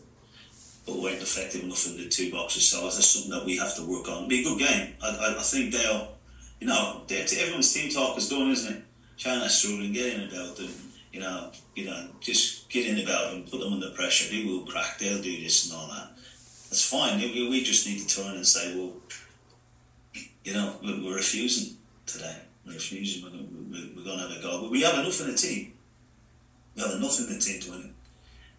[0.86, 2.68] But we weren't effective enough in the two boxes.
[2.68, 4.24] So that's something that we have to work on.
[4.24, 4.94] It'll be a good game.
[5.02, 6.08] I, I, I think they'll,
[6.60, 8.82] you know, they, everyone's team talk is done, isn't it?
[9.16, 10.70] Charlton's struggling, get in about them,
[11.12, 14.30] you know, you know, just get in the about them, put them under pressure.
[14.30, 16.12] They will crack, they'll do this and all that.
[16.68, 17.18] That's fine.
[17.18, 18.92] We, we just need to turn and say, well,
[20.44, 22.36] you know, we're, we're refusing today
[22.74, 23.24] refusing.
[23.24, 24.62] We're, we're, we're going to have a go.
[24.62, 25.72] But we have enough in the team.
[26.76, 27.92] We have enough in the team to win it.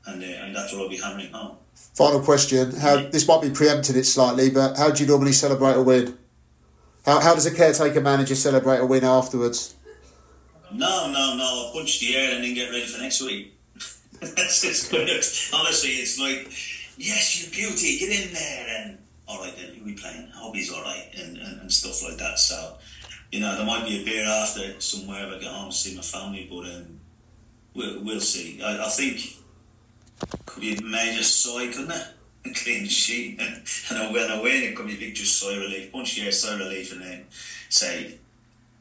[0.05, 1.57] And, uh, and that's what I'll be hammering home.
[1.95, 2.71] Final question.
[2.75, 6.17] How This might be preempting it slightly, but how do you normally celebrate a win?
[7.05, 9.75] How, how does a caretaker manager celebrate a win afterwards?
[10.71, 11.65] No, no, no.
[11.67, 13.57] I'll punch the air and then get ready for next week.
[14.21, 15.09] That's just good.
[15.09, 16.47] Honestly, it's like,
[16.97, 18.65] yes, you beauty, get in there.
[18.77, 18.97] And
[19.27, 20.27] all right, then, we playing?
[20.33, 22.37] Hobbies, all right, and, and, and stuff like that.
[22.37, 22.77] So,
[23.31, 25.95] you know, there might be a beer after somewhere if I get home to see
[25.95, 26.99] my family, but um,
[27.73, 28.61] we'll, we'll see.
[28.61, 29.37] I, I think
[30.45, 32.07] could be a major sigh, couldn't it?
[32.45, 33.39] A clean sheet,
[33.89, 36.25] and, I went away and it could be a big just sigh relief, punch the
[36.25, 37.25] air, sigh relief, and then
[37.69, 38.17] say,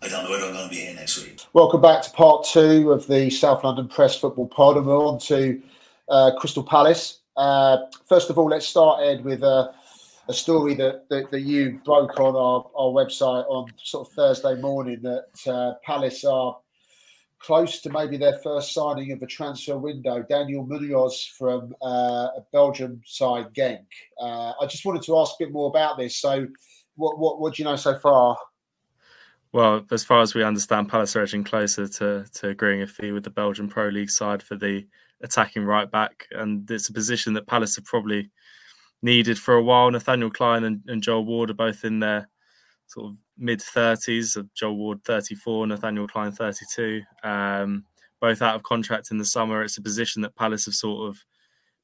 [0.02, 1.40] I don't know whether I'm going to be here next week.
[1.52, 5.18] Welcome back to part two of the South London Press Football Pod, and we're on
[5.20, 5.62] to
[6.08, 7.20] uh, Crystal Palace.
[7.36, 9.42] Uh, first of all, let's start Ed with.
[9.42, 9.68] Uh,
[10.28, 14.54] a story that, that, that, you broke on our, our website on sort of Thursday
[14.61, 16.56] morning that uh, Palace are
[17.41, 20.22] close to maybe their first signing of the transfer window.
[20.28, 23.86] Daniel Munoz from uh, a Belgium side, Genk.
[24.20, 26.16] Uh, I just wanted to ask a bit more about this.
[26.16, 26.47] So,
[26.97, 28.36] what, what, what do you know so far?
[29.53, 33.11] Well, as far as we understand, Palace are edging closer to, to agreeing a fee
[33.11, 34.86] with the Belgian Pro League side for the
[35.22, 36.28] attacking right back.
[36.30, 38.30] And it's a position that Palace have probably
[39.03, 39.91] needed for a while.
[39.91, 42.28] Nathaniel Clyne and, and Joel Ward are both in their
[42.91, 44.36] sort of mid 30s.
[44.55, 47.03] Joel Ward 34, Nathaniel Clyne 32.
[47.22, 47.84] Um,
[48.20, 49.62] both out of contract in the summer.
[49.62, 51.18] It's a position that Palace have sort of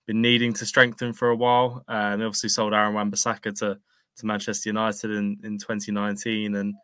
[0.07, 1.83] been needing to strengthen for a while.
[1.89, 3.79] Um, they obviously sold Aaron Wan-Bissaka to
[4.17, 6.75] to Manchester United in, in 2019 and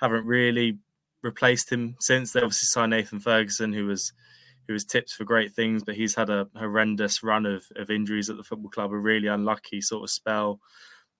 [0.00, 0.78] haven't really
[1.22, 2.32] replaced him since.
[2.32, 4.12] They obviously signed Nathan Ferguson, who was
[4.66, 8.30] who was tipped for great things, but he's had a horrendous run of, of injuries
[8.30, 10.60] at the football club, a really unlucky sort of spell.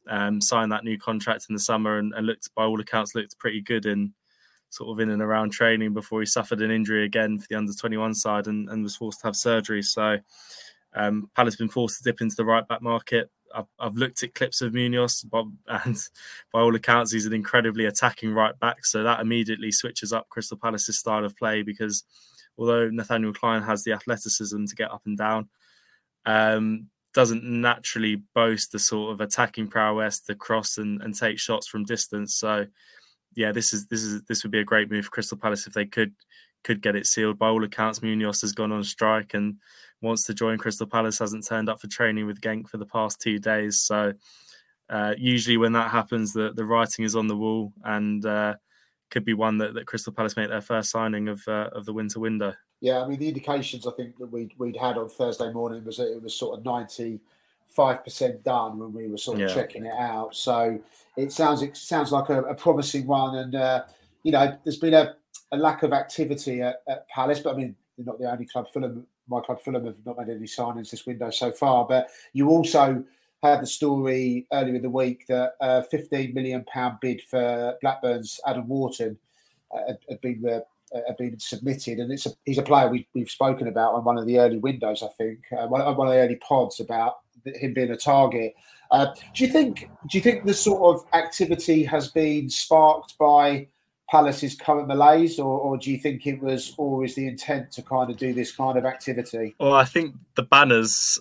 [0.09, 3.39] Um, signed that new contract in the summer and, and, looked, by all accounts, looked
[3.39, 4.15] pretty good in
[4.71, 7.73] sort of in and around training before he suffered an injury again for the under
[7.73, 9.83] 21 side and, and, was forced to have surgery.
[9.83, 10.19] So
[10.95, 13.31] um, Palace been forced to dip into the right back market.
[13.55, 15.97] I've, I've, looked at clips of Munoz, and
[16.53, 18.85] by all accounts, he's an incredibly attacking right back.
[18.85, 22.05] So that immediately switches up Crystal Palace's style of play because
[22.59, 25.49] although Nathaniel Clyne has the athleticism to get up and down,
[26.25, 31.67] um, doesn't naturally boast the sort of attacking prowess to cross and, and take shots
[31.67, 32.35] from distance.
[32.37, 32.67] So,
[33.35, 35.73] yeah, this is this is this would be a great move for Crystal Palace if
[35.73, 36.13] they could
[36.63, 37.39] could get it sealed.
[37.39, 39.57] By all accounts, Munoz has gone on strike and
[40.03, 41.19] wants to join Crystal Palace.
[41.19, 43.81] Hasn't turned up for training with Genk for the past two days.
[43.81, 44.13] So,
[44.91, 48.25] uh, usually when that happens, the the writing is on the wall and.
[48.25, 48.57] Uh,
[49.09, 51.93] could be one that, that Crystal Palace make their first signing of uh, of the
[51.93, 52.55] winter window.
[52.81, 55.97] Yeah, I mean the indications I think that we'd we'd had on Thursday morning was
[55.97, 57.21] that it was sort of ninety
[57.69, 59.55] five percent done when we were sort of yeah.
[59.55, 60.35] checking it out.
[60.35, 60.79] So
[61.17, 63.85] it sounds it sounds like a, a promising one, and uh,
[64.23, 65.15] you know there's been a,
[65.53, 68.71] a lack of activity at, at, Palace, but I mean they're not the only club.
[68.73, 72.49] Fulham, my club Fulham have not made any signings this window so far, but you
[72.49, 73.05] also
[73.43, 78.41] had the story earlier in the week that a 15 million pound bid for Blackburn's
[78.47, 79.19] Adam Wharton
[79.75, 80.41] uh, had, had, been
[81.07, 84.19] had been submitted, and it's a, he's a player we, have spoken about on one
[84.19, 87.75] of the early windows, I think, uh, one, one, of the early pods about him
[87.75, 88.55] being a target.
[88.91, 89.91] Uh, do you think?
[90.09, 93.67] Do you think the sort of activity has been sparked by
[94.09, 98.11] Palace's current malaise, or, or, do you think it was always the intent to kind
[98.11, 99.57] of do this kind of activity?
[99.59, 101.21] Well, I think the banners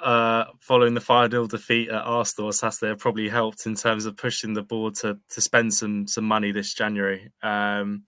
[0.00, 4.16] uh, following the 5 0 defeat at Arsenal, Saturday have probably helped in terms of
[4.16, 7.30] pushing the board to to spend some some money this January.
[7.42, 8.04] Um,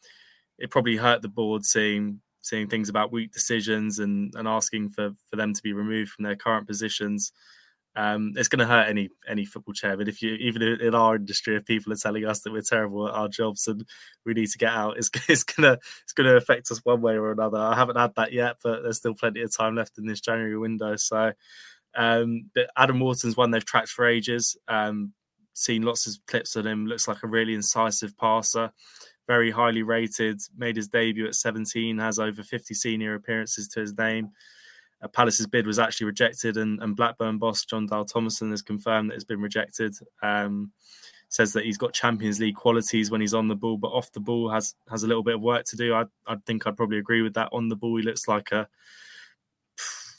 [0.58, 5.10] it probably hurt the board seeing seeing things about weak decisions and, and asking for,
[5.28, 7.32] for them to be removed from their current positions.
[7.96, 9.96] Um, it's going to hurt any any football chair.
[9.96, 13.08] But if you even in our industry, if people are telling us that we're terrible
[13.08, 13.84] at our jobs and
[14.24, 17.32] we need to get out, it's, it's gonna it's gonna affect us one way or
[17.32, 17.58] another.
[17.58, 20.58] I haven't had that yet, but there's still plenty of time left in this January
[20.58, 20.96] window.
[20.96, 21.32] So
[21.96, 24.56] um, but Adam Wharton's one they've tracked for ages.
[24.68, 25.14] Um,
[25.54, 26.86] seen lots of clips of him.
[26.86, 28.70] Looks like a really incisive passer.
[29.26, 30.40] Very highly rated.
[30.56, 31.98] Made his debut at 17.
[31.98, 34.30] Has over 50 senior appearances to his name.
[35.02, 39.10] Uh, Palace's bid was actually rejected, and, and Blackburn boss Jon Dahl Tomasson has confirmed
[39.10, 39.94] that it's been rejected.
[40.22, 40.72] Um,
[41.28, 44.20] says that he's got Champions League qualities when he's on the ball, but off the
[44.20, 45.94] ball has has a little bit of work to do.
[45.94, 47.50] I I think I'd probably agree with that.
[47.52, 48.68] On the ball, he looks like a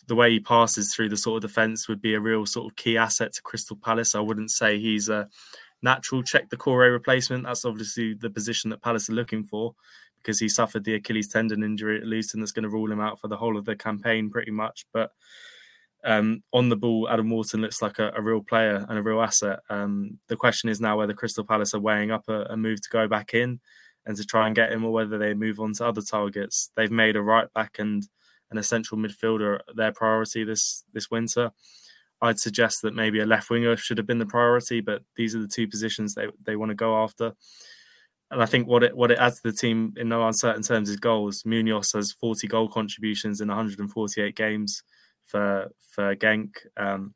[0.08, 2.76] the way he passes through the sort of defence would be a real sort of
[2.78, 4.16] key asset to Crystal Palace.
[4.16, 5.28] I wouldn't say he's a
[5.88, 7.46] natural Cheick Doucouré replacement.
[7.46, 9.74] That's obviously the position that Palace are looking for
[10.18, 13.00] because he suffered the Achilles tendon injury at least, and that's going to rule him
[13.00, 14.86] out for the whole of the campaign pretty much.
[14.92, 15.12] But
[16.04, 19.22] um, on the ball, Adam Wharton looks like a, a real player and a real
[19.22, 19.60] asset.
[19.70, 22.90] Um, the question is now whether Crystal Palace are weighing up a, a, move to
[22.90, 23.62] go back in
[24.06, 26.70] and to try and get him, or whether they move on to other targets.
[26.76, 28.06] They've made a right back and
[28.52, 31.52] an essential midfielder their priority this this winter.
[32.22, 35.40] I'd suggest that maybe a left winger should have been the priority, but these are
[35.40, 37.34] the two positions they, they want to go after.
[38.30, 40.90] And I think what it what it adds to the team in no uncertain terms
[40.90, 41.46] is goals.
[41.46, 44.84] Munoz has 40 goal contributions in 148 games
[45.24, 46.56] for for Genk.
[46.76, 47.14] Um,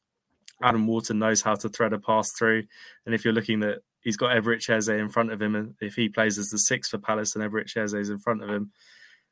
[0.64, 2.64] Adam Wharton knows how to thread a pass through,
[3.06, 5.96] and if you're looking at he's got Eberechi Eze in front of him, and if
[5.96, 8.72] he plays as the six for Palace and Eberechi Eze is in front of him,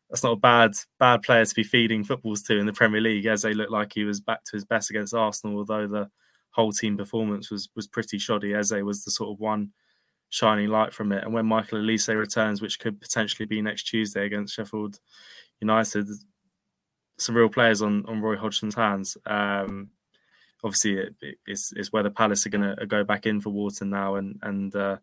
[0.09, 3.25] that's not a bad bad player to be feeding footballs to in the Premier League.
[3.25, 6.09] Eze looked like he was back to his best against Arsenal, although the
[6.51, 8.53] whole team performance was was pretty shoddy.
[8.53, 9.71] Eze was the sort of one
[10.29, 11.23] shining light from it.
[11.23, 14.99] And when Michael Olise returns, which could potentially be next Tuesday against Sheffield
[15.59, 16.07] United,
[17.17, 19.17] some real players on, on Roy Hodgson's hands.
[19.25, 19.89] Um,
[20.63, 24.15] obviously, it, it's, it's whether Palace are going to go back in for Wharton now
[24.15, 24.97] and and uh,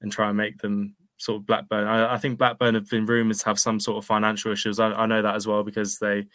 [0.00, 1.86] and try and make them sort of Blackburn.
[1.86, 4.80] I, I, think Blackburn have been rumored to have some sort of financial issues.
[4.80, 6.26] I, I know that as well because they,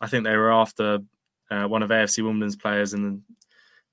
[0.00, 1.00] I think they were after
[1.50, 3.20] uh, one of AFC Wimbledon's players in the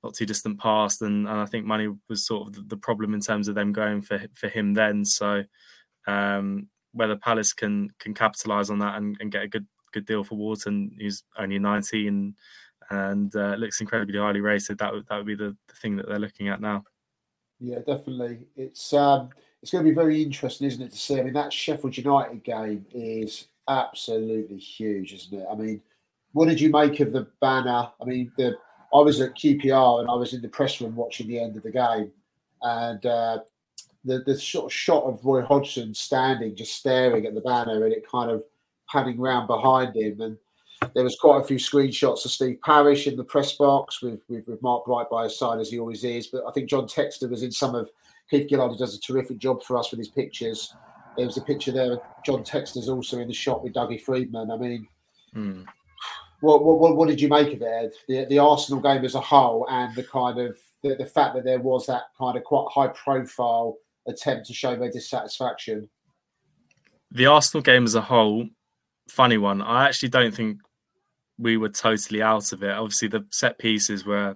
[0.04, 3.14] not too distant past, and, and I think money was sort of the, the, problem
[3.14, 5.06] in terms of them going for for him then.
[5.06, 5.44] So
[6.08, 10.26] um, whether Palace can can capitalise on that and, and, get a good good deal
[10.26, 12.36] for Wharton, who's only 19
[12.90, 16.10] and uh, looks incredibly highly rated, that would that would be the, the thing that
[16.10, 16.84] they're looking at now.
[17.62, 18.48] Yeah, definitely.
[18.58, 19.30] It's um,
[19.64, 21.18] it's going to be very interesting, isn't it, to see?
[21.18, 25.48] I mean, that Sheffield United game is absolutely huge, isn't it?
[25.50, 25.82] I mean,
[26.34, 27.88] what did you make of the banner?
[28.02, 28.58] I mean, the
[28.94, 31.64] I was at QPR and I was in the press room watching the end of
[31.64, 32.12] the game,
[32.62, 33.40] and uh,
[34.04, 37.94] the the sort of shot of Roy Hodgson standing, just staring at the banner, and
[37.94, 38.44] it kind of
[38.92, 40.38] panning round behind him, and
[40.94, 44.46] there was quite a few screenshots of Steve Parish in the press box with, with,
[44.46, 46.28] with Mark Bright by his side as he always is.
[46.28, 47.90] But I think John Textor was in some of
[48.30, 50.74] Keith Gillard does a terrific job for us with his pictures.
[51.18, 51.94] There was a picture there.
[51.94, 54.50] Of John Textor's also in the shot with Dougie Freedman.
[54.50, 54.88] I mean,
[55.36, 55.66] mm.
[56.40, 57.94] what, what, what did you make of it?
[58.08, 61.44] The the Arsenal game as a whole, and the kind of the, the fact that
[61.44, 65.90] there was that kind of quite high profile attempt to show their dissatisfaction.
[67.12, 68.48] The Arsenal game as a whole,
[69.08, 69.62] funny one.
[69.62, 70.60] I actually don't think
[71.38, 72.72] we were totally out of it.
[72.72, 74.36] Obviously, the set pieces were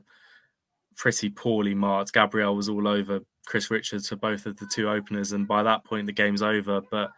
[0.97, 2.13] pretty poorly marked.
[2.13, 5.85] Gabriel was all over Chris Richards for both of the two openers, and by that
[5.85, 6.81] point the game's over.
[6.91, 7.11] But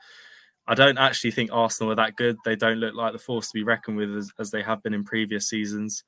[0.67, 2.37] I don't actually think Arsenal are that good.
[2.45, 4.93] They don't look like the force to be reckoned with as, as they have been
[4.93, 6.03] in previous seasons.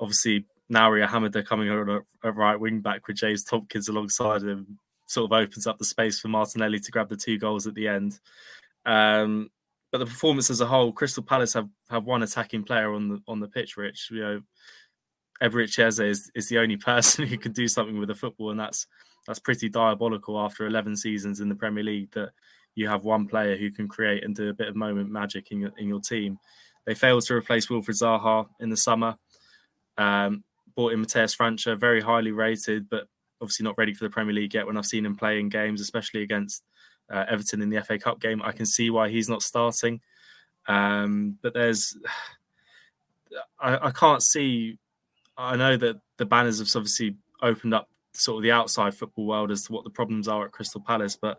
[0.00, 4.78] Obviously, Naouirou Ahamada coming on a, a, right wing back with James Tomkins alongside him
[5.06, 7.88] sort of opens up the space for Martinelli to grab the two goals at the
[7.88, 8.18] end.
[8.84, 9.50] Um,
[9.90, 13.22] but the performance as a whole, Crystal Palace have, have one attacking player on the
[13.26, 13.76] on the pitch.
[13.76, 14.42] Rich, you know,
[15.42, 18.60] Eberechi Eze is, is the only person who can do something with a football, and
[18.60, 18.86] that's
[19.26, 22.30] that's pretty diabolical after 11 seasons in the Premier League that
[22.74, 25.60] you have one player who can create and do a bit of moment magic in
[25.60, 26.38] your, in your team.
[26.86, 29.16] They failed to replace Wilfried Zaha in the summer.
[29.98, 33.06] Um, bought in Matheus França, very highly rated, but
[33.42, 34.66] obviously not ready for the Premier League yet.
[34.66, 36.62] When I've seen him play in games, especially against
[37.12, 40.00] uh, Everton in the FA Cup game, I can see why he's not starting.
[40.66, 41.96] Um, but there's,
[43.60, 44.78] I, I can't see.
[45.38, 49.50] I know that the banners have obviously opened up sort of the outside football world
[49.50, 51.38] as to what the problems are at Crystal Palace, but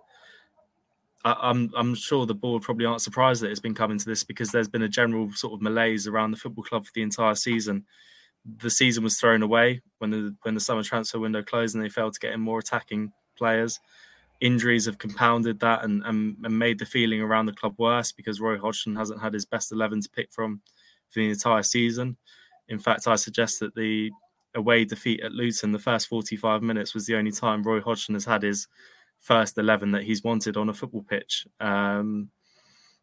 [1.26, 4.24] I, I'm, I'm sure the board probably aren't surprised that it's been coming to this
[4.24, 7.36] because there's been a general sort of malaise around the football club for the entire
[7.36, 7.86] season.
[8.46, 11.90] The season was thrown away when the when the summer transfer window closed and they
[11.90, 13.80] failed to get in more attacking players.
[14.40, 18.40] Injuries have compounded that and, and, and made the feeling around the club worse because
[18.40, 20.62] Roy Hodgson hasn't had his best eleven to pick from
[21.10, 22.16] for the entire season.
[22.70, 24.12] In fact, I suggest that the
[24.56, 28.26] away defeat at Luton, the first 45 minutes was the only time Roy Hodgson has
[28.26, 28.68] had his
[29.20, 31.46] first 11 that he's wanted on a football pitch.
[31.60, 32.30] Um,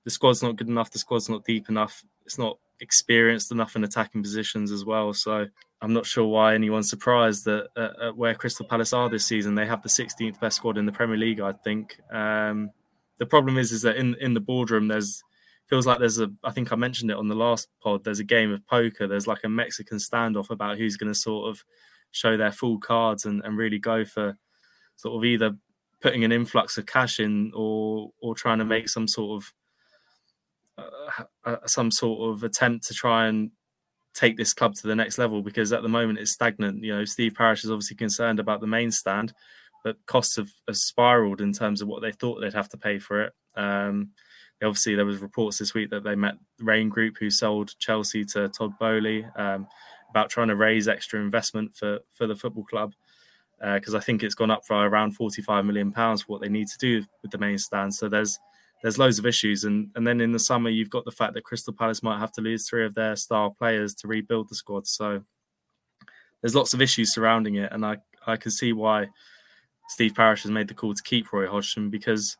[0.04, 0.90] the squad's not good enough.
[0.90, 2.02] The squad's not deep enough.
[2.24, 5.12] It's not experienced enough in attacking positions as well.
[5.12, 5.46] So
[5.82, 9.54] I'm not sure why anyone's surprised that uh, at where Crystal Palace are this season,
[9.54, 11.40] they have the 16th best squad in the Premier League.
[11.40, 12.70] I think um,
[13.18, 15.22] the problem is is that in in the boardroom there's
[15.68, 18.04] feels like there's a I think I mentioned it on the last pod.
[18.04, 19.06] There's a game of poker.
[19.06, 21.64] There's like a Mexican standoff about who's going to sort of
[22.12, 24.36] show their full cards and, and really go for
[24.96, 25.56] sort of either
[26.00, 29.52] putting an influx of cash in or or trying to make some sort of
[30.78, 33.50] uh, uh, some sort of attempt to try and
[34.14, 36.82] take this club to the next level because at the moment it's stagnant.
[36.82, 39.32] You know, Steve Parish is obviously concerned about the main stand,
[39.84, 42.98] but costs have, have spiraled in terms of what they thought they'd have to pay
[42.98, 43.32] for it.
[43.56, 44.10] Um,
[44.62, 48.48] obviously, there was reports this week that they met Raine Group, who sold Chelsea to
[48.48, 49.66] Todd Boehly, um,
[50.10, 52.94] about trying to raise extra investment for for the football club
[53.58, 56.48] because uh, I think it's gone up for around 45 million pounds for what they
[56.48, 57.94] need to do with the main stand.
[57.94, 58.38] So there's
[58.82, 61.44] there's loads of issues, and and then in the summer you've got the fact that
[61.44, 64.86] Crystal Palace might have to lose three of their star players to rebuild the squad.
[64.86, 65.22] So
[66.40, 67.96] there's lots of issues surrounding it, and I
[68.26, 69.08] I can see why
[69.88, 72.36] Steve Parish has made the call to keep Roy Hodgson because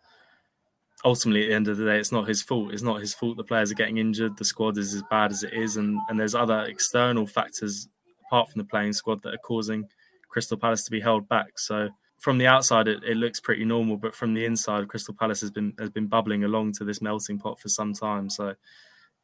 [1.07, 3.39] ultimately at the end of the day it's not his fault it's not his fault
[3.39, 6.21] the players are getting injured the squad is as bad as it is and and
[6.21, 7.89] there's other external factors
[8.27, 9.89] apart from the playing squad that are causing
[10.37, 11.59] Crystal Palace to be held back.
[11.59, 11.89] So
[12.19, 15.51] from the outside, it, it looks pretty normal, but from the inside, Crystal Palace has
[15.51, 18.29] been has been bubbling along to this melting pot for some time.
[18.29, 18.55] So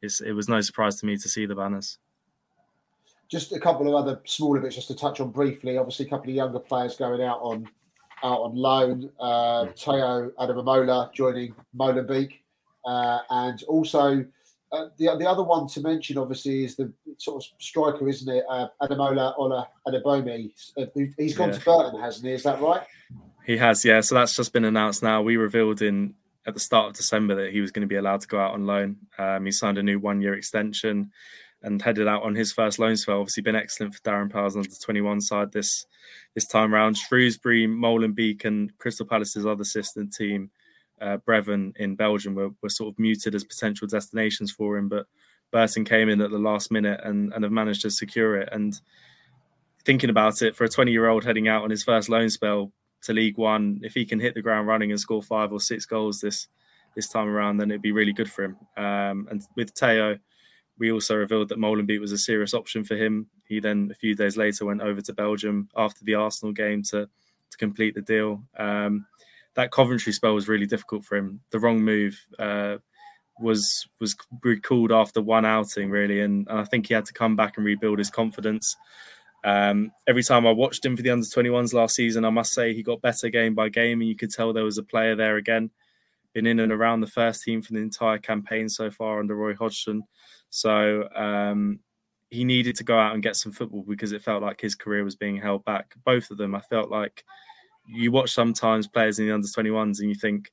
[0.01, 1.99] it was no surprise to me to see the banners.
[3.29, 5.77] Just a couple of other smaller bits just to touch on briefly.
[5.77, 7.69] Obviously, a couple of younger players going out on
[8.23, 9.09] out on loan.
[9.19, 12.39] Uh, Tayo Adaramola joining Molenbeek,
[12.85, 14.25] uh, and also
[14.71, 18.43] uh, the the other one to mention, obviously, is the sort of striker, isn't it?
[18.49, 20.51] Uh, Ademola Ola Adebomi.
[20.77, 20.85] Uh,
[21.17, 21.57] he's gone yeah.
[21.57, 22.33] to Burton, hasn't he?
[22.33, 22.81] Is that right?
[23.45, 24.01] He has, yeah.
[24.01, 25.21] So that's just been announced now.
[25.21, 26.15] We revealed in
[26.45, 28.53] at the start of December that he was going to be allowed to go out
[28.53, 28.97] on loan.
[29.17, 31.11] Um, he signed a new one year extension
[31.63, 33.19] and headed out on his first loan spell.
[33.19, 35.85] Obviously, been excellent for Darren Powell's under 21 side this
[36.35, 36.97] this time round.
[36.97, 40.51] Shrewsbury, Molenbeek, and Crystal Palace's other assistant team
[41.01, 41.17] uh,
[41.75, 45.05] in Belgium were, were sort of muted as potential destinations for him, but
[45.51, 48.49] Burton came in at the last minute and, and have managed to secure it.
[48.51, 48.79] And
[49.85, 52.71] thinking about it, for a 20 year old heading out on his first loan spell
[53.03, 55.85] to League One, if he can hit the ground running and score five or six
[55.85, 56.47] goals this
[56.95, 58.57] this time around, then it'd be really good for him.
[58.77, 60.19] Um, and with Tayo,
[60.83, 63.27] we also revealed that Molenbeek was a serious option for him.
[63.47, 67.07] He then, a few days later, went over to Belgium after the Arsenal game to
[67.51, 68.43] to complete the deal.
[68.57, 69.05] Um,
[69.55, 71.39] that Coventry spell was really difficult for him.
[71.51, 72.79] The wrong move uh,
[73.39, 74.13] was was
[74.43, 77.65] recalled after one outing, really, and, and, I think he had to come back and
[77.65, 78.75] rebuild his confidence.
[79.45, 82.73] Um, every time I watched him for the under 21s last season, I must say
[82.73, 85.37] he got better game by game, and you could tell there was a player there
[85.37, 85.69] again.
[86.33, 89.55] Been in and around the first team for the entire campaign so far under Roy
[89.55, 90.03] Hodgson,
[90.55, 91.79] so um,
[92.29, 95.03] he needed to go out and get some football because it felt like his career
[95.03, 95.95] was being held back.
[96.05, 97.23] Both of them, I felt like
[97.87, 100.51] you watch sometimes players in the under 21s and you think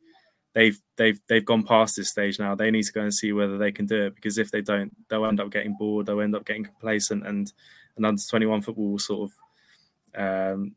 [0.54, 2.54] they've they've they've gone past this stage now.
[2.54, 4.90] They need to go and see whether they can do it because if they don't,
[5.10, 6.06] they'll end up getting bored.
[6.06, 7.52] They'll end up getting complacent, and
[7.96, 9.30] and under 21 football will sort
[10.14, 10.76] of um,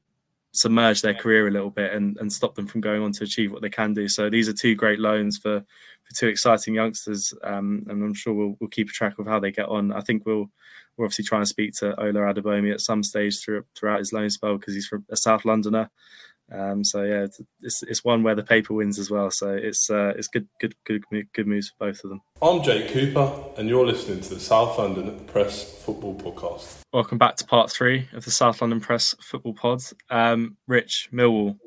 [0.53, 3.51] submerge their career a little bit and, and stop them from going on to achieve
[3.51, 4.07] what they can do.
[4.07, 5.59] So these are two great loans for
[6.03, 9.39] for two exciting youngsters, um, and I'm sure we'll, we'll keep a track of how
[9.39, 9.93] they get on.
[9.93, 10.49] I think we'll
[10.97, 14.29] we're obviously trying to speak to Ola Adebomi at some stage through, throughout his loan
[14.29, 15.89] spell because he's from a South Londoner.
[16.53, 17.25] Um, so yeah,
[17.61, 19.31] it's, it's one where the paper wins as well.
[19.31, 22.21] So it's uh, it's good good good good moves for both of them.
[22.41, 26.81] I'm Jake Cooper, and you're listening to the South London Press Football Podcast.
[26.93, 29.81] Welcome back to part three of the South London Press Football Pod.
[30.11, 31.57] Um, Rich Millwall,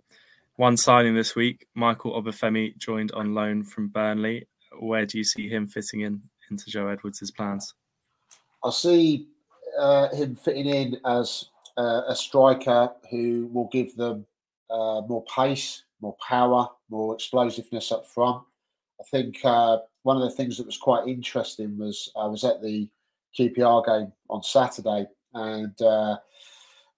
[0.55, 1.67] one signing this week.
[1.75, 4.47] Michael Obafemi joined on loan from Burnley.
[4.79, 7.75] Where do you see him fitting in into Joe Edwards' plans?
[8.63, 9.27] I see
[9.77, 14.27] uh, him fitting in as uh, a striker who will give them
[14.71, 18.43] uh, more pace, more power, more explosiveness up front.
[19.01, 22.63] I think uh, one of the things that was quite interesting was I was at
[22.63, 22.89] the
[23.39, 26.17] QPR game on Saturday, and uh,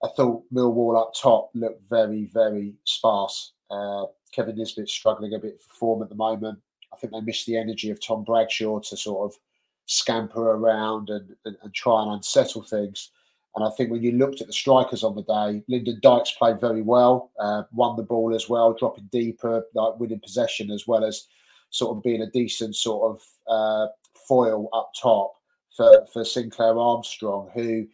[0.03, 3.53] I thought Millwall up top looked very, very sparse.
[3.69, 6.59] Uh, Kevin Nisbet struggling a bit for form at the moment.
[6.93, 9.39] I think they missed the energy of Tom Bradshaw to sort of
[9.85, 13.11] scamper around and, and, and try and unsettle things.
[13.55, 16.61] And I think when you looked at the strikers on the day, Lyndon Dykes played
[16.61, 21.03] very well, uh, won the ball as well, dropping deeper, like winning possession as well
[21.03, 21.27] as
[21.71, 23.87] sort of being a decent sort of uh,
[24.27, 25.33] foil up top
[25.75, 27.87] for, for Sinclair Armstrong, who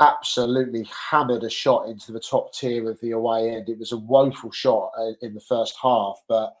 [0.00, 3.68] absolutely hammered a shot into the top tier of the away end.
[3.68, 6.54] It was a woeful shot uh, in the first half, but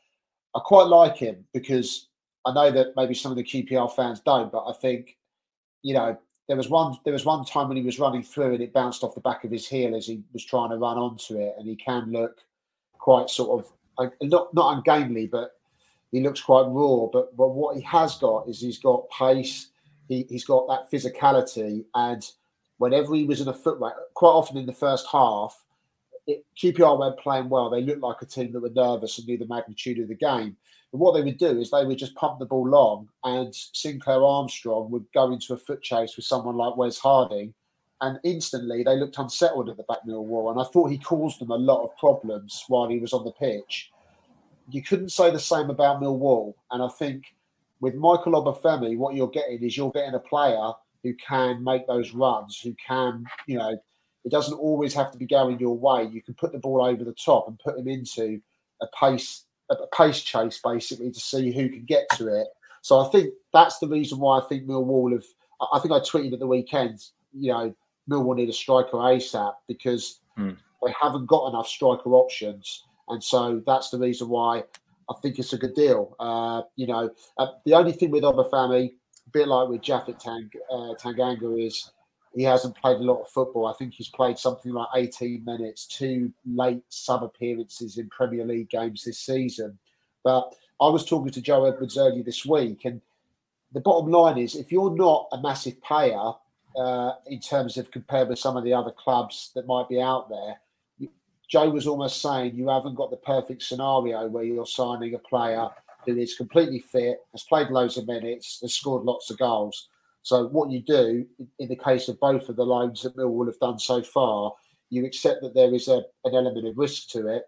[0.54, 2.08] I quite like him because
[2.44, 5.16] I know that maybe some of the QPR fans don't, but I think,
[5.82, 6.18] you know,
[6.52, 9.02] there was one there was one time when he was running through and it bounced
[9.02, 11.66] off the back of his heel as he was trying to run onto it, and
[11.66, 12.40] he can look
[12.98, 15.52] quite sort of uh, not not ungainly, but
[16.10, 17.06] he looks quite raw.
[17.10, 19.68] But but what he has got is he's got pace.
[20.08, 22.22] He he's got that physicality, and
[22.76, 25.58] whenever he was in a foot race, quite often in the first half,
[26.26, 27.70] it, QPR weren't playing well.
[27.70, 30.58] They looked like a team that were nervous and knew the magnitude of the game.
[30.92, 34.90] What they would do is they would just pump the ball long, and Sinclair Armstrong
[34.90, 37.54] would go into a foot chase with someone like Wes Harding,
[38.02, 40.50] and instantly they looked unsettled at the back Millwall.
[40.50, 43.32] And I thought he caused them a lot of problems while he was on the
[43.32, 43.90] pitch.
[44.70, 47.24] You couldn't say the same about Millwall, and I think
[47.80, 50.72] with Michael Obafemi, what you're getting is you're getting a player
[51.02, 53.76] who can make those runs, who can, you know,
[54.24, 56.04] it doesn't always have to be going your way.
[56.04, 58.40] You can put the ball over the top and put him into
[58.82, 62.48] a pace a pace chase basically to see who can get to it.
[62.82, 65.24] So I think that's the reason why I think Millwall have.
[65.72, 66.98] I think I tweeted at the weekend,
[67.32, 67.74] you know,
[68.10, 70.52] Millwall need a striker ASAP because Hmm.
[70.84, 74.64] they haven't got enough striker options, and so that's the reason why
[75.08, 76.16] I think it's a good deal.
[76.18, 78.94] Uh, you know, uh, the only thing with Obafemi,
[79.26, 81.90] a bit like with Japhet Tang, uh, Tanganga, is
[82.34, 83.66] he hasn't played a lot of football.
[83.66, 88.70] I think he's played something like 18 minutes, two late sub appearances in Premier League
[88.70, 89.78] games this season.
[90.24, 93.00] But I was talking to Joe Edwards earlier this week, and
[93.72, 96.32] the bottom line is if you're not a massive player
[96.76, 100.28] uh, in terms of compared with some of the other clubs that might be out
[100.28, 100.56] there,
[101.48, 105.68] Joe was almost saying you haven't got the perfect scenario where you're signing a player
[106.06, 109.88] who is completely fit, has played loads of minutes, has scored lots of goals.
[110.22, 111.26] So what you do
[111.58, 114.52] in the case of both of the loans that Millwall have done so far,
[114.90, 117.44] you accept that there is a, an element of risk to it,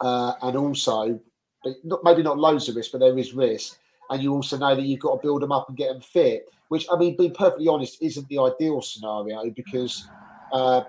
[0.00, 1.20] uh, and also,
[1.84, 3.78] not, maybe not loads of risk, but there is risk,
[4.10, 6.46] and you also know that you've got to build them up and get them fit.
[6.68, 10.08] Which I mean, being perfectly honest, isn't the ideal scenario because
[10.52, 10.82] uh,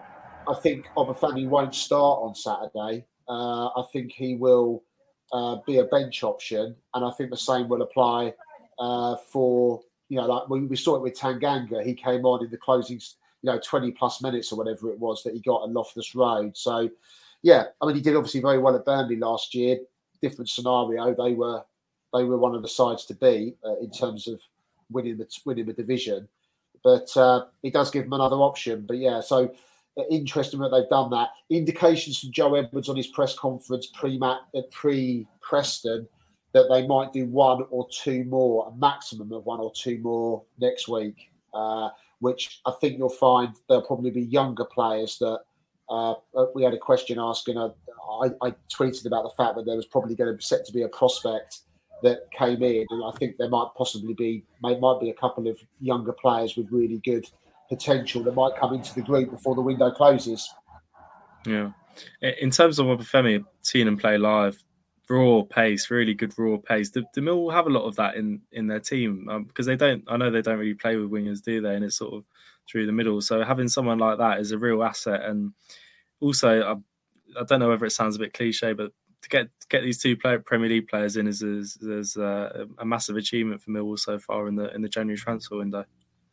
[0.47, 3.05] I think Obafemi won't start on Saturday.
[3.28, 4.84] Uh, I think he will
[5.34, 8.34] uh, be a bench option, and I think the same will apply
[8.80, 9.82] uh, for
[10.14, 12.99] you know, like when we saw it with Tanganga, he came on in the closing,
[13.41, 16.55] you know, 20 plus minutes or whatever it was that he got at Loftus Road.
[16.55, 16.88] So,
[17.41, 19.80] yeah, I mean, he did obviously very well at Burnley last year.
[20.22, 21.16] Different scenario.
[21.16, 21.64] They were
[22.14, 24.39] they were one of the sides to beat uh, in terms of
[24.91, 26.28] winning the winning the division.
[26.84, 28.86] But uh, it does give them another option.
[28.88, 29.51] But yeah, so
[29.97, 31.30] uh, interesting that they've done that.
[31.49, 34.22] Indications from Joe Edwards on his press conference pre
[34.72, 36.07] pre Preston
[36.53, 40.43] that they might do one or two more, a maximum of one or two more
[40.59, 41.89] next week, uh,
[42.19, 45.39] which I think you'll find there'll probably be younger players that.
[45.89, 46.13] Uh,
[46.55, 47.57] we had a question asking.
[47.57, 47.69] Uh,
[48.21, 50.71] I, I, tweeted about the fact that there was probably going to be set to
[50.71, 51.59] be a prospect
[52.03, 55.47] that came in, and I think there might possibly be might, might be a couple
[55.47, 57.25] of younger players with really good
[57.67, 60.53] potential that might come into the group before the window closes.
[61.45, 61.71] Yeah,
[62.21, 64.62] in terms of Obafemi, seeing him play live,
[65.09, 66.89] raw pace, really good raw pace.
[66.89, 69.65] The, the Mill will have a lot of that in in their team um, because
[69.65, 70.03] they don't.
[70.07, 71.75] I know they don't really play with wingers, do they?
[71.75, 72.23] And it's sort of
[72.69, 73.21] through the middle.
[73.21, 75.21] So having someone like that is a real asset.
[75.23, 75.53] And
[76.21, 78.91] also, I, I don't know whether it sounds a bit cliche, but
[79.21, 82.85] to get get these two player, Premier League players in is is, is uh, a
[82.85, 85.85] massive achievement for Millwall so far in the in the January transfer window.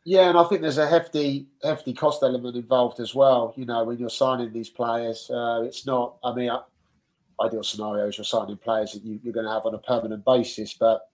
[0.03, 3.53] Yeah, and I think there's a hefty, hefty cost element involved as well.
[3.55, 6.17] You know, when you're signing these players, uh, it's not.
[6.23, 6.49] I mean,
[7.45, 10.73] ideal scenarios you're signing players that you, are going to have on a permanent basis,
[10.73, 11.09] but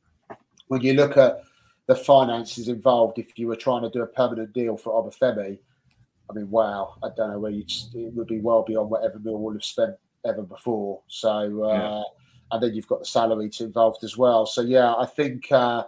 [0.68, 1.44] when you look at
[1.88, 5.58] the finances involved, if you were trying to do a permanent deal for Obafemi,
[6.30, 7.64] I mean, wow, I don't know where you
[7.94, 11.02] it would be well beyond whatever Millwall have spent ever before.
[11.08, 12.04] So, uh, yeah.
[12.52, 14.46] and then you've got the salary to involved as well.
[14.46, 15.86] So, yeah, I think uh,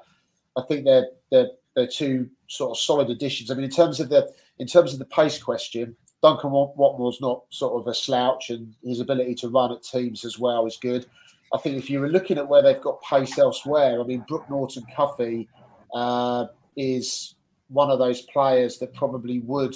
[0.56, 3.52] I think they're they're they're two sort of solid additions.
[3.52, 7.44] I mean, in terms of the in terms of the pace question, Duncan Watmore's not
[7.50, 11.06] sort of a slouch, and his ability to run at teams as well is good.
[11.54, 14.50] I think if you were looking at where they've got pace elsewhere, I mean, Brooke
[14.50, 15.48] Norton Cuffy
[15.94, 17.36] uh, is
[17.70, 19.76] one of those players that probably would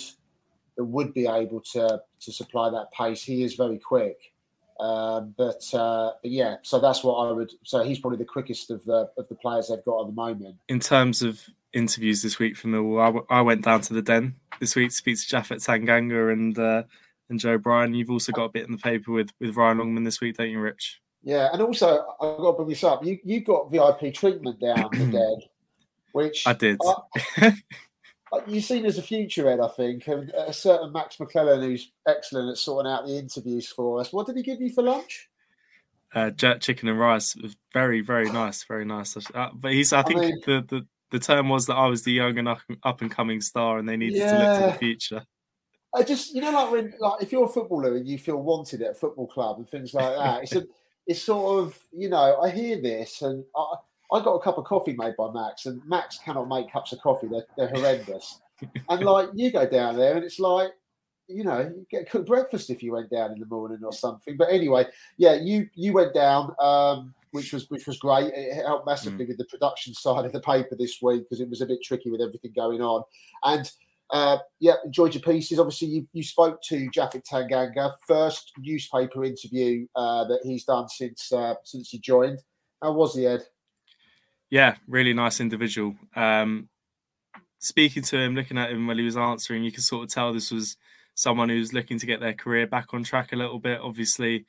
[0.76, 3.24] that would be able to to supply that pace.
[3.24, 4.33] He is very quick,
[4.80, 7.52] um, but, uh, but yeah, so that's what I would.
[7.64, 10.58] So he's probably the quickest of the of the players they've got at the moment.
[10.70, 11.42] In terms of
[11.74, 14.90] interviews this week for Millwall, I, w- I went down to the Den this week
[14.90, 16.84] to speak to Japhet Tanganga and uh,
[17.30, 17.94] and Joe Bryan.
[17.94, 20.50] You've also got a bit in the paper with with Ryan Longman this week, don't
[20.50, 21.02] you, Rich?
[21.24, 23.04] Yeah, and also I've got to bring this up.
[23.06, 25.42] You you got VIP treatment down the Den,
[26.12, 26.80] which I did.
[27.38, 27.54] I,
[28.48, 32.50] you've seen as a future Ed, I think, and a certain Max McClellan who's excellent
[32.50, 34.12] at sorting out the interviews for us.
[34.12, 35.30] What did he give you for lunch?
[36.16, 37.36] Uh, jerk chicken and rice.
[37.74, 39.18] Very, very nice, very nice.
[39.34, 42.04] Uh, but he's, I think, I mean, the, the the term was that I was
[42.04, 44.32] the young and up and coming star, and they needed yeah.
[44.32, 45.24] to look to the future.
[45.96, 48.82] I just, you know, like when, like, if you're a footballer and you feel wanted
[48.82, 50.64] at a football club and things like that, it's a,
[51.08, 53.76] it's sort of, you know, I hear this and I,
[54.12, 57.00] I got a cup of coffee made by Max, and Max cannot make cups of
[57.02, 58.40] coffee; they're, they're horrendous.
[58.90, 60.72] and like you go down there, and it's like
[61.28, 64.36] you know, you get cooked breakfast if you went down in the morning or something.
[64.38, 64.86] But anyway,
[65.18, 68.34] yeah, you you went down, um, which was which was great.
[68.34, 69.30] It helped massively mm.
[69.30, 72.12] with the production side of the paper this week because it was a bit tricky
[72.12, 73.04] with everything going on.
[73.44, 73.72] And
[74.10, 75.60] uh, yeah, enjoyed your pieces.
[75.60, 81.32] Obviously, you, you spoke to Japhet Tanganga, first newspaper interview uh, that he's done since
[81.32, 82.40] uh, since he joined.
[82.82, 83.44] How was he, Ed?
[84.50, 85.96] Yeah, really nice individual.
[86.16, 86.70] Um,
[87.60, 90.34] speaking to him, looking at him while he was answering, you could sort of tell
[90.34, 90.78] this was
[91.16, 93.80] someone who's looking to get their career back on track a little bit.
[93.82, 94.46] Obviously,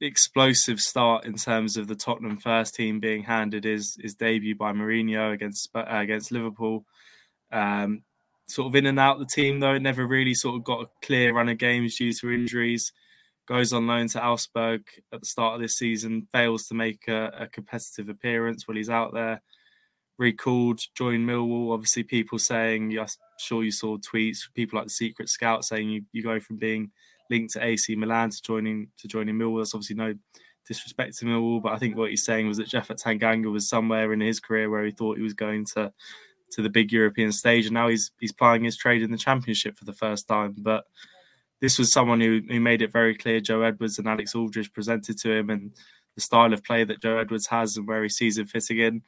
[0.00, 4.72] explosive start in terms of the Tottenham first team being handed his his debut by
[4.72, 6.84] Mourinho against uh, against Liverpool.
[7.52, 8.02] Um,
[8.48, 11.32] sort of in and out the team though, never really sort of got a clear
[11.32, 12.92] run of games due to injuries.
[13.46, 14.82] Goes on loan to Augsburg
[15.12, 18.90] at the start of this season, fails to make a, a competitive appearance while he's
[18.90, 19.40] out there
[20.18, 21.72] recalled, joined Millwall.
[21.72, 23.06] Obviously, people saying, I'm
[23.38, 26.90] sure you saw tweets, people like the Secret Scout saying you, you go from being
[27.30, 29.60] linked to AC Milan to joining to joining Millwall.
[29.60, 30.14] That's obviously no
[30.66, 34.12] disrespect to Millwall, but I think what he's saying was that Japhet Tanganga was somewhere
[34.12, 35.92] in his career where he thought he was going to
[36.52, 39.76] to the big European stage, and now he's he's plying his trade in the Championship
[39.76, 40.54] for the first time.
[40.58, 40.84] But
[41.60, 43.40] this was someone who, who made it very clear.
[43.40, 45.72] Joe Edwards and Alex Aldridge presented to him, and
[46.14, 49.02] the style of play that Joe Edwards has and where he sees him fitting in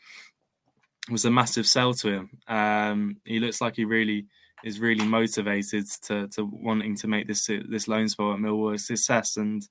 [1.11, 2.31] was a massive sell to him.
[2.47, 4.27] Um, he looks like he really
[4.65, 8.79] is really motivated to to wanting to make this this loan spell at Millwall a
[8.79, 9.63] success, and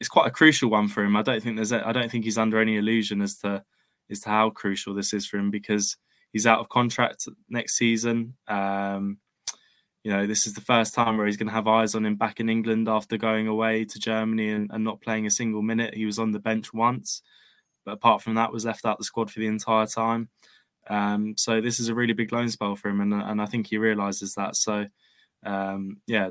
[0.00, 1.16] it's quite a crucial one for him.
[1.16, 3.64] I don't think there's a, I don't think he's under any illusion as to
[4.10, 5.96] as to how crucial this is for him because
[6.32, 8.34] he's out of contract next season.
[8.46, 9.18] Um,
[10.06, 12.14] you know, this is the first time where he's going to have eyes on him
[12.14, 15.94] back in England after going away to Germany and, and not playing a single minute.
[15.94, 17.22] He was on the bench once
[17.86, 20.28] but apart from that, was left out the squad for the entire time.
[20.90, 23.68] Um, so this is a really big loan spell for him, and, and I think
[23.68, 24.56] he realizes that.
[24.56, 24.86] So
[25.44, 26.30] um, yeah,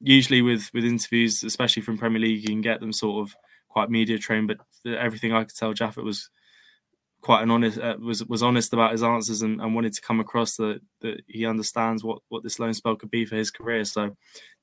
[0.00, 3.34] usually with with interviews, especially from Premier League, you can get them sort of
[3.68, 4.48] quite media trained.
[4.48, 6.28] But everything I could tell, Japhet was
[7.24, 10.20] quite an honest uh, was was honest about his answers and, and, wanted to come
[10.20, 13.82] across that that he understands what what this loan spell could be for his career.
[13.86, 14.14] So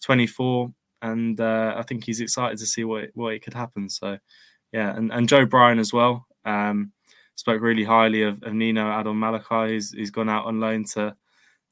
[0.03, 3.89] 24, and uh, I think he's excited to see what what it could happen.
[3.89, 4.19] So
[4.71, 6.27] yeah, and, and Joe Bryan as well.
[6.45, 6.91] Um,
[7.35, 11.15] spoke really highly of, of Nino Adom-Malaki, who's, who's gone out on loan to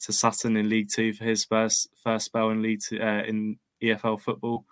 [0.01, 3.59] to Sutton in League Two for his first first spell in League Two, uh, in
[3.83, 4.65] EFL football.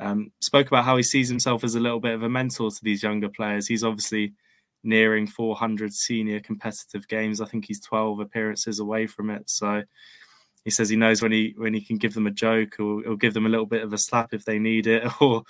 [0.00, 2.80] Um, spoke about how he sees himself as a little bit of a mentor to
[2.82, 3.68] these younger players.
[3.68, 4.32] He's obviously
[4.84, 7.40] nearing 400 senior competitive games.
[7.40, 9.48] I think he's 12 appearances away from it.
[9.48, 9.82] So
[10.64, 13.16] he says he knows when he when he can give them a joke or, or
[13.16, 15.42] give them a little bit of a slap if they need it, or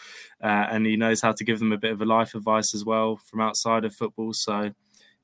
[0.43, 2.85] uh, and he knows how to give them a bit of a life advice as
[2.85, 4.33] well from outside of football.
[4.33, 4.73] So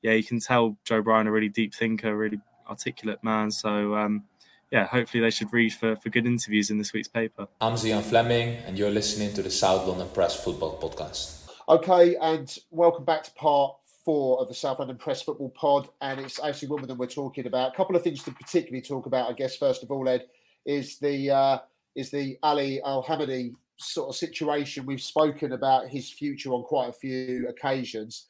[0.03, 3.51] yeah, you can tell Joe Bryan a really deep thinker, really articulate man.
[3.51, 4.25] So um,
[4.71, 7.49] yeah, hopefully they should read for, for good interviews in this week's paper.
[7.61, 11.49] I'm Zian Flemming, and you're listening to the South London Press Football Podcast.
[11.69, 13.77] Okay, and welcome back to part
[14.09, 17.75] four of the South London Press Football Pod, and it's actually Wimbledon we're talking about.
[17.75, 19.55] A couple of things to particularly talk about, I guess.
[19.55, 20.25] First of all, Ed,
[20.65, 21.59] is the uh,
[21.95, 24.87] is the Ali Al Hamadi sort of situation.
[24.87, 28.29] We've spoken about his future on quite a few occasions.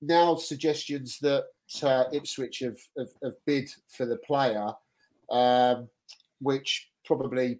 [0.00, 1.46] Now, suggestions that
[1.82, 4.68] uh, Ipswich have, have, have, bid for the player,
[5.32, 5.88] um,
[6.40, 7.58] which probably,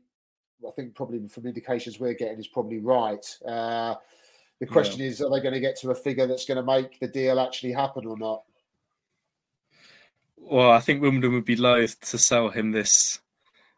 [0.65, 3.27] I think, probably from indications we're getting, is probably right.
[3.45, 3.97] Uh,
[4.61, 5.09] the question yeah.
[5.09, 7.39] is, are they going to get to a figure that's going to make the deal
[7.39, 8.43] actually happen or not?
[10.37, 13.21] Well, I think Wimbledon would be loath to sell him this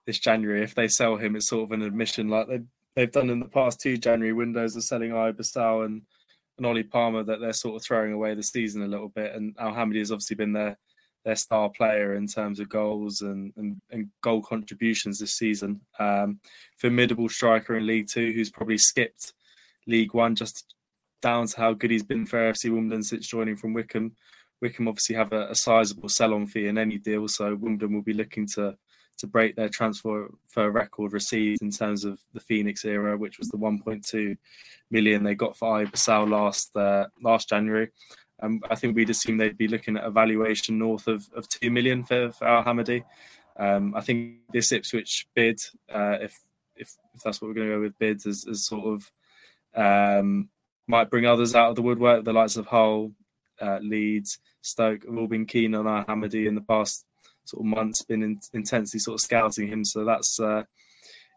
[0.07, 0.63] this January.
[0.63, 2.61] If they sell him, it's sort of an admission, like they
[2.95, 6.03] they've done in the past two January windows of selling Iyad Bistau and
[6.57, 9.35] and Ollie Palmer, that they're sort of throwing away the season a little bit.
[9.35, 10.79] And Al Hamadi has obviously been their
[11.25, 15.81] their star player in terms of goals and, and, and goal contributions this season.
[15.99, 16.41] Um,
[16.79, 19.35] formidable striker in League Two, who's probably skipped
[19.87, 20.75] League One, just
[21.23, 24.15] down to how good he's been for FC Wimbledon since joining from Wycombe.
[24.61, 28.13] Wycombe obviously have a, a sizable sell-on fee in any deal, so Wimbledon will be
[28.13, 28.77] looking to
[29.19, 33.49] to break their transfer for record received in terms of the Phoenix era, which was
[33.49, 34.37] the 1.2
[34.91, 37.91] million they got for Ibasal last uh, last January.
[38.43, 41.71] Um, I think we'd assume they'd be looking at a valuation north of, of two
[41.71, 43.05] million for, for Al Hamadi.
[43.59, 45.61] Um, I think this Ipswich bid,
[45.93, 46.41] uh, if,
[46.77, 49.11] if if that's what we're going to go with bids, is sort of
[49.75, 50.49] um,
[50.87, 52.25] might bring others out of the woodwork.
[52.25, 53.13] The likes of Hull,
[53.61, 57.05] uh, Leeds, Stoke have all been keen on Al Hamadi in the past
[57.45, 59.85] sort of months, been in, intensely sort of scouting him.
[59.85, 60.65] So that's uh,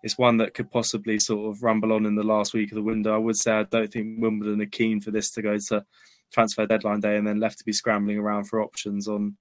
[0.03, 2.83] it's one that could possibly sort of rumble on in the last week of the
[2.83, 3.15] window.
[3.15, 5.85] I would say I don't think Wimbledon are keen for this to go to
[6.31, 9.37] transfer deadline day and then left to be scrambling around for options on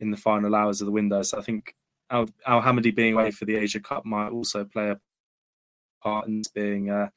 [0.00, 1.22] in the final hours of the window.
[1.22, 1.74] So I think
[2.10, 5.00] Al Hamadi being away for the Asia Cup might also play a
[6.02, 7.08] part in being uh,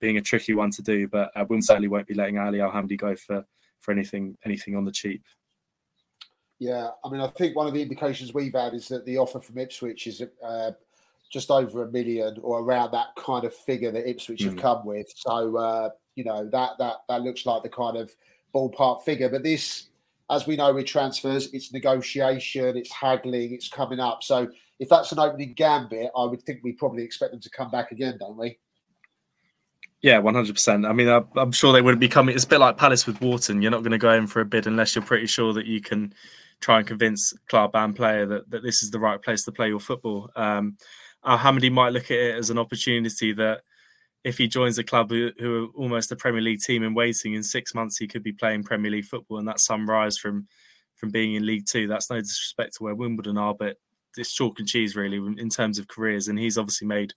[0.00, 1.08] being a tricky one to do.
[1.08, 3.44] But uh, Wimbledon certainly won't be letting Ali Al Hamadi go for
[3.80, 5.22] for anything anything on the cheap.
[6.58, 9.38] Yeah, I mean, I think one of the indications we've had is that the offer
[9.38, 10.72] from Ipswich is uh,
[11.30, 14.46] just over a million or around that kind of figure that Ipswich mm.
[14.46, 15.06] have come with.
[15.14, 18.14] So uh, you know that that that looks like the kind of
[18.54, 19.28] ballpark figure.
[19.28, 19.88] But this,
[20.30, 24.22] as we know with transfers, it's negotiation, it's haggling, it's coming up.
[24.22, 24.48] So
[24.78, 27.90] if that's an opening gambit, I would think we probably expect them to come back
[27.90, 28.58] again, don't we?
[30.00, 30.86] Yeah, one hundred percent.
[30.86, 32.34] I mean, I'm sure they wouldn't be coming.
[32.34, 33.62] It's a bit like Palace with Wharton.
[33.62, 35.80] You're not going to go in for a bid unless you're pretty sure that you
[35.80, 36.14] can
[36.60, 39.68] try and convince club and player that, that this is the right place to play
[39.68, 40.30] your football.
[40.36, 40.76] Um,
[41.24, 43.62] Al might look at it as an opportunity that
[44.24, 47.34] if he joins a club who, who, are almost a Premier League team in waiting,
[47.34, 50.46] in six months he could be playing Premier League football, and that's some rise from
[50.96, 51.86] from being in League Two.
[51.86, 53.76] That's no disrespect to where Wimbledon are, but
[54.18, 56.28] it's chalk and cheese really in terms of careers.
[56.28, 57.14] And he's obviously made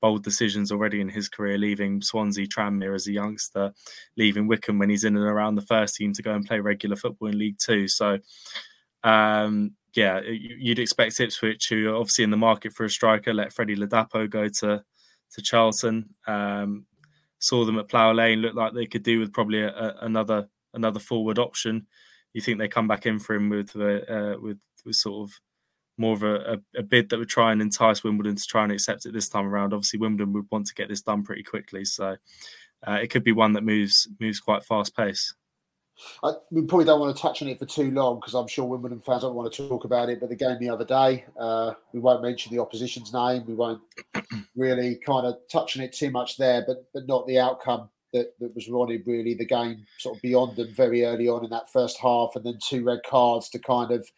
[0.00, 3.72] bold decisions already in his career, leaving Swansea Tranmere as a youngster,
[4.16, 6.96] leaving Wycombe when he's in and around the first team to go and play regular
[6.96, 7.88] football in League Two.
[7.88, 8.18] So,
[9.02, 13.52] um, yeah, you'd expect Ipswich, who are obviously in the market for a striker, let
[13.52, 14.84] Freddie Ladapo go to
[15.32, 16.14] to Charlton.
[16.26, 16.86] Um,
[17.40, 20.48] saw them at Plough Lane, looked like they could do with probably a, a, another
[20.74, 21.86] another forward option.
[22.34, 25.34] You think they come back in for him with uh, with, with sort of
[25.98, 29.06] more of a, a, bid that would try and entice Wimbledon to try and accept
[29.06, 29.72] it this time around.
[29.72, 32.16] Obviously, Wimbledon would want to get this done pretty quickly, so
[32.86, 35.34] uh, it could be one that moves moves quite fast pace.
[36.22, 38.64] I, we probably don't want to touch on it for too long because I'm sure
[38.64, 40.20] Wimbledon fans don't want to talk about it.
[40.20, 43.44] But the game the other day, uh, we won't mention the opposition's name.
[43.46, 43.80] We won't
[44.56, 48.38] really kind of touch on it too much there, but but not the outcome that,
[48.38, 49.02] that was wanted.
[49.06, 52.44] Really, the game sort of beyond them very early on in that first half, and
[52.44, 54.08] then two red cards to kind of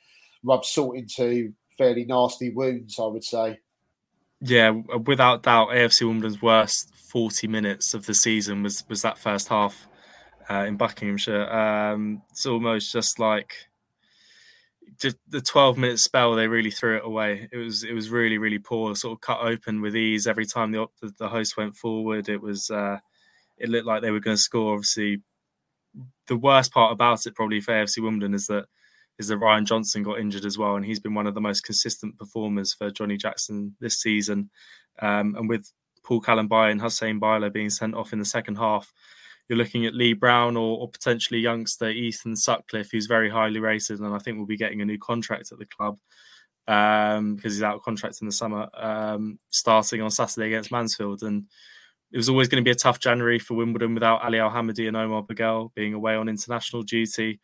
[0.43, 3.59] rub salt into fairly nasty wounds, I would say.
[4.43, 9.49] Yeah, without doubt, AFC Wimbledon's worst 40 minutes of the season was was that first
[9.49, 9.89] half
[10.51, 11.51] uh, in Buckinghamshire.
[11.51, 13.55] Um, it's almost just like
[14.99, 17.49] just the 12 minute spell they really threw it away.
[17.51, 20.73] It was it was really really poor, sort of cut open with ease every time
[20.73, 20.87] the
[21.19, 22.29] the host went forward.
[22.29, 22.99] It was uh,
[23.57, 24.75] it looked like they were going to score.
[24.75, 25.23] Obviously,
[26.27, 28.67] the worst part about it probably for AFC Wimbledon is that
[29.21, 31.61] is that Ryan Johnson got injured as well, and he's been one of the most
[31.61, 34.49] consistent performers for Johnny Jackson this season.
[34.99, 35.71] Um, and with
[36.03, 38.91] Paul Kalambayi and Huseyin Biler being sent off in the second half,
[39.47, 44.01] you're looking at Lee Brown or, or, potentially youngster Ethan Sutcliffe, who's very highly rated,
[44.01, 45.99] and I think will be getting a new contract at the club
[46.65, 51.23] because um, he's out of contract in the summer, um, starting on Saturday against Mansfield.
[51.25, 51.45] And
[52.11, 54.89] it was always going to be a tough January for Wimbledon without Ali Al Hamadi
[54.89, 57.39] and Omar Bugiel being away on international duty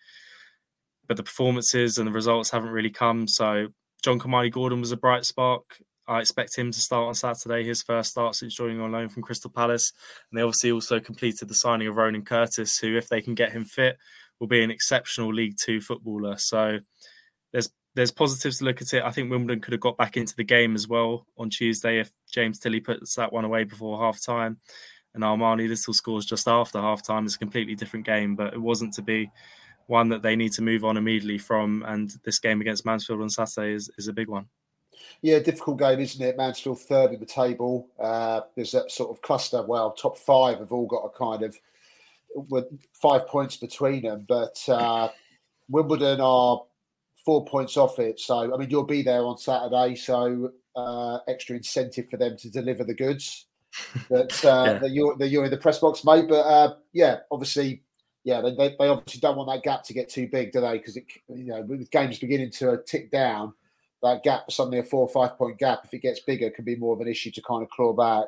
[1.08, 3.26] but the performances and the results haven't really come.
[3.28, 3.68] So
[4.02, 5.64] John-Kymani Gordon was a bright spark.
[6.08, 9.22] I expect him to start on Saturday, his first start since joining on loan from
[9.22, 9.92] Crystal Palace.
[10.30, 13.52] And they obviously also completed the signing of Ronan Curtis, who, if they can get
[13.52, 13.98] him fit,
[14.38, 16.36] will be an exceptional League Two footballer.
[16.38, 16.78] So
[17.52, 19.02] there's there's positives to look at it.
[19.02, 22.10] I think Wimbledon could have got back into the game as well on Tuesday if
[22.30, 24.58] James Tilley puts that one away before half time.
[25.14, 27.24] And Armani Little scores just after half time.
[27.24, 29.30] It's a completely different game, but it wasn't to be
[29.86, 31.84] one that they need to move on immediately from.
[31.86, 34.46] And this game against Mansfield on Saturday is, is a big one.
[35.22, 36.36] Yeah, difficult game, isn't it?
[36.36, 37.88] Mansfield third in the table.
[37.98, 39.62] Uh, there's that sort of cluster.
[39.62, 41.56] Well, top five have all got a kind of
[42.34, 45.08] with five points between them, but uh,
[45.68, 46.62] Wimbledon are
[47.24, 48.20] four points off it.
[48.20, 52.50] So, I mean, you'll be there on Saturday, so uh, extra incentive for them to
[52.50, 53.46] deliver the goods
[54.10, 54.78] that, uh, yeah.
[54.78, 56.26] that you're that you're in the press box, mate.
[56.28, 57.82] But uh, yeah, obviously
[58.26, 60.78] yeah, they, they, they, obviously don't want that gap to get too big, do they?
[60.78, 63.54] Because it, you know, with games beginning to tick down,
[64.02, 65.82] that gap suddenly a four or five point gap.
[65.84, 68.26] If it gets bigger, can be more of an issue to kind of claw back.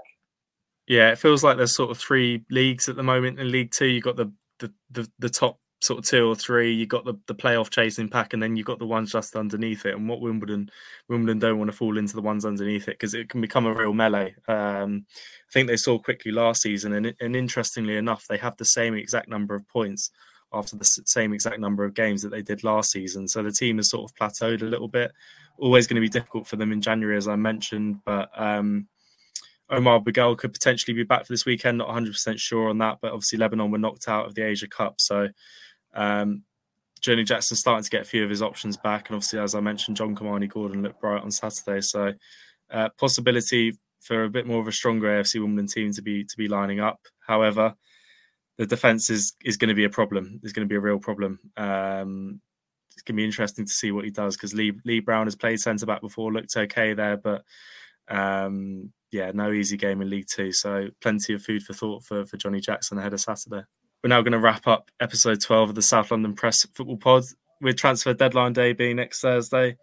[0.86, 3.40] Yeah, it feels like there's sort of three leagues at the moment.
[3.40, 6.72] In League Two, you've got the the, the, the top sort of two or three.
[6.72, 9.86] You've got the, the playoff chasing pack, and then you've got the ones just underneath
[9.86, 9.94] it.
[9.94, 10.70] And what Wimbledon
[11.08, 13.74] Wimbledon don't want to fall into the ones underneath it because it can become a
[13.74, 14.34] real melee.
[14.48, 18.64] Um, I think they saw quickly last season, and, and interestingly enough, they have the
[18.64, 20.10] same exact number of points
[20.52, 23.28] after the same exact number of games that they did last season.
[23.28, 25.12] So the team has sort of plateaued a little bit.
[25.58, 28.30] Always going to be difficult for them in January, as I mentioned, but.
[28.34, 28.88] Um,
[29.70, 31.78] Omar Bugiel could potentially be back for this weekend.
[31.78, 35.00] Not 100% sure on that, but obviously Lebanon were knocked out of the Asia Cup,
[35.00, 35.28] so
[35.98, 36.42] um,
[37.00, 39.60] Johnny Jackson starting to get a few of his options back, and obviously, as I
[39.60, 41.80] mentioned, John-Kymani Gordon looked bright on Saturday.
[41.80, 42.12] So,
[42.70, 46.36] uh, possibility for a bit more of a stronger AFC Wimbledon team to be to
[46.36, 47.00] be lining up.
[47.26, 47.74] However,
[48.56, 50.40] the defense is is going to be a problem.
[50.42, 51.38] It's going to be a real problem.
[51.56, 52.40] Um,
[52.98, 55.60] it's gonna be interesting to see what he does because Lee Lee Brown has played
[55.60, 57.44] centre back before, looked okay there, but
[58.08, 60.50] um, yeah, no easy game in League Two.
[60.50, 63.62] So plenty of food for thought for for Johnny Jackson ahead of Saturday.
[64.02, 67.24] We're now going to wrap up episode 12 of the South London Press Football Pod
[67.60, 69.76] with transfer deadline day being next Thursday.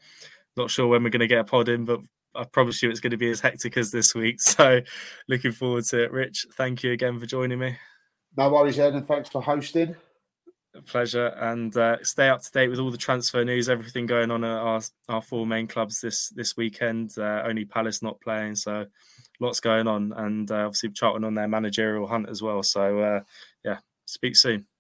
[0.56, 2.00] Not sure when we're going to get a pod in, but
[2.34, 4.38] I promise you it's going to be as hectic as this week.
[4.40, 4.80] So
[5.28, 6.14] looking forward to it.
[6.14, 7.76] Rich, thank you again for joining me.
[8.38, 9.98] No worries, Ed, and thanks for hosting.
[10.76, 11.28] A pleasure.
[11.28, 14.50] And uh, stay up to date with all the transfer news, everything going on at
[14.50, 17.12] our, our four main clubs this this weekend.
[17.18, 18.86] Uh, only Palace not playing, so
[19.42, 20.14] lots going on.
[20.16, 22.64] And uh, obviously Charlton on their managerial hunt as well.
[22.64, 23.20] So uh,
[23.66, 24.66] yeah, speak soon.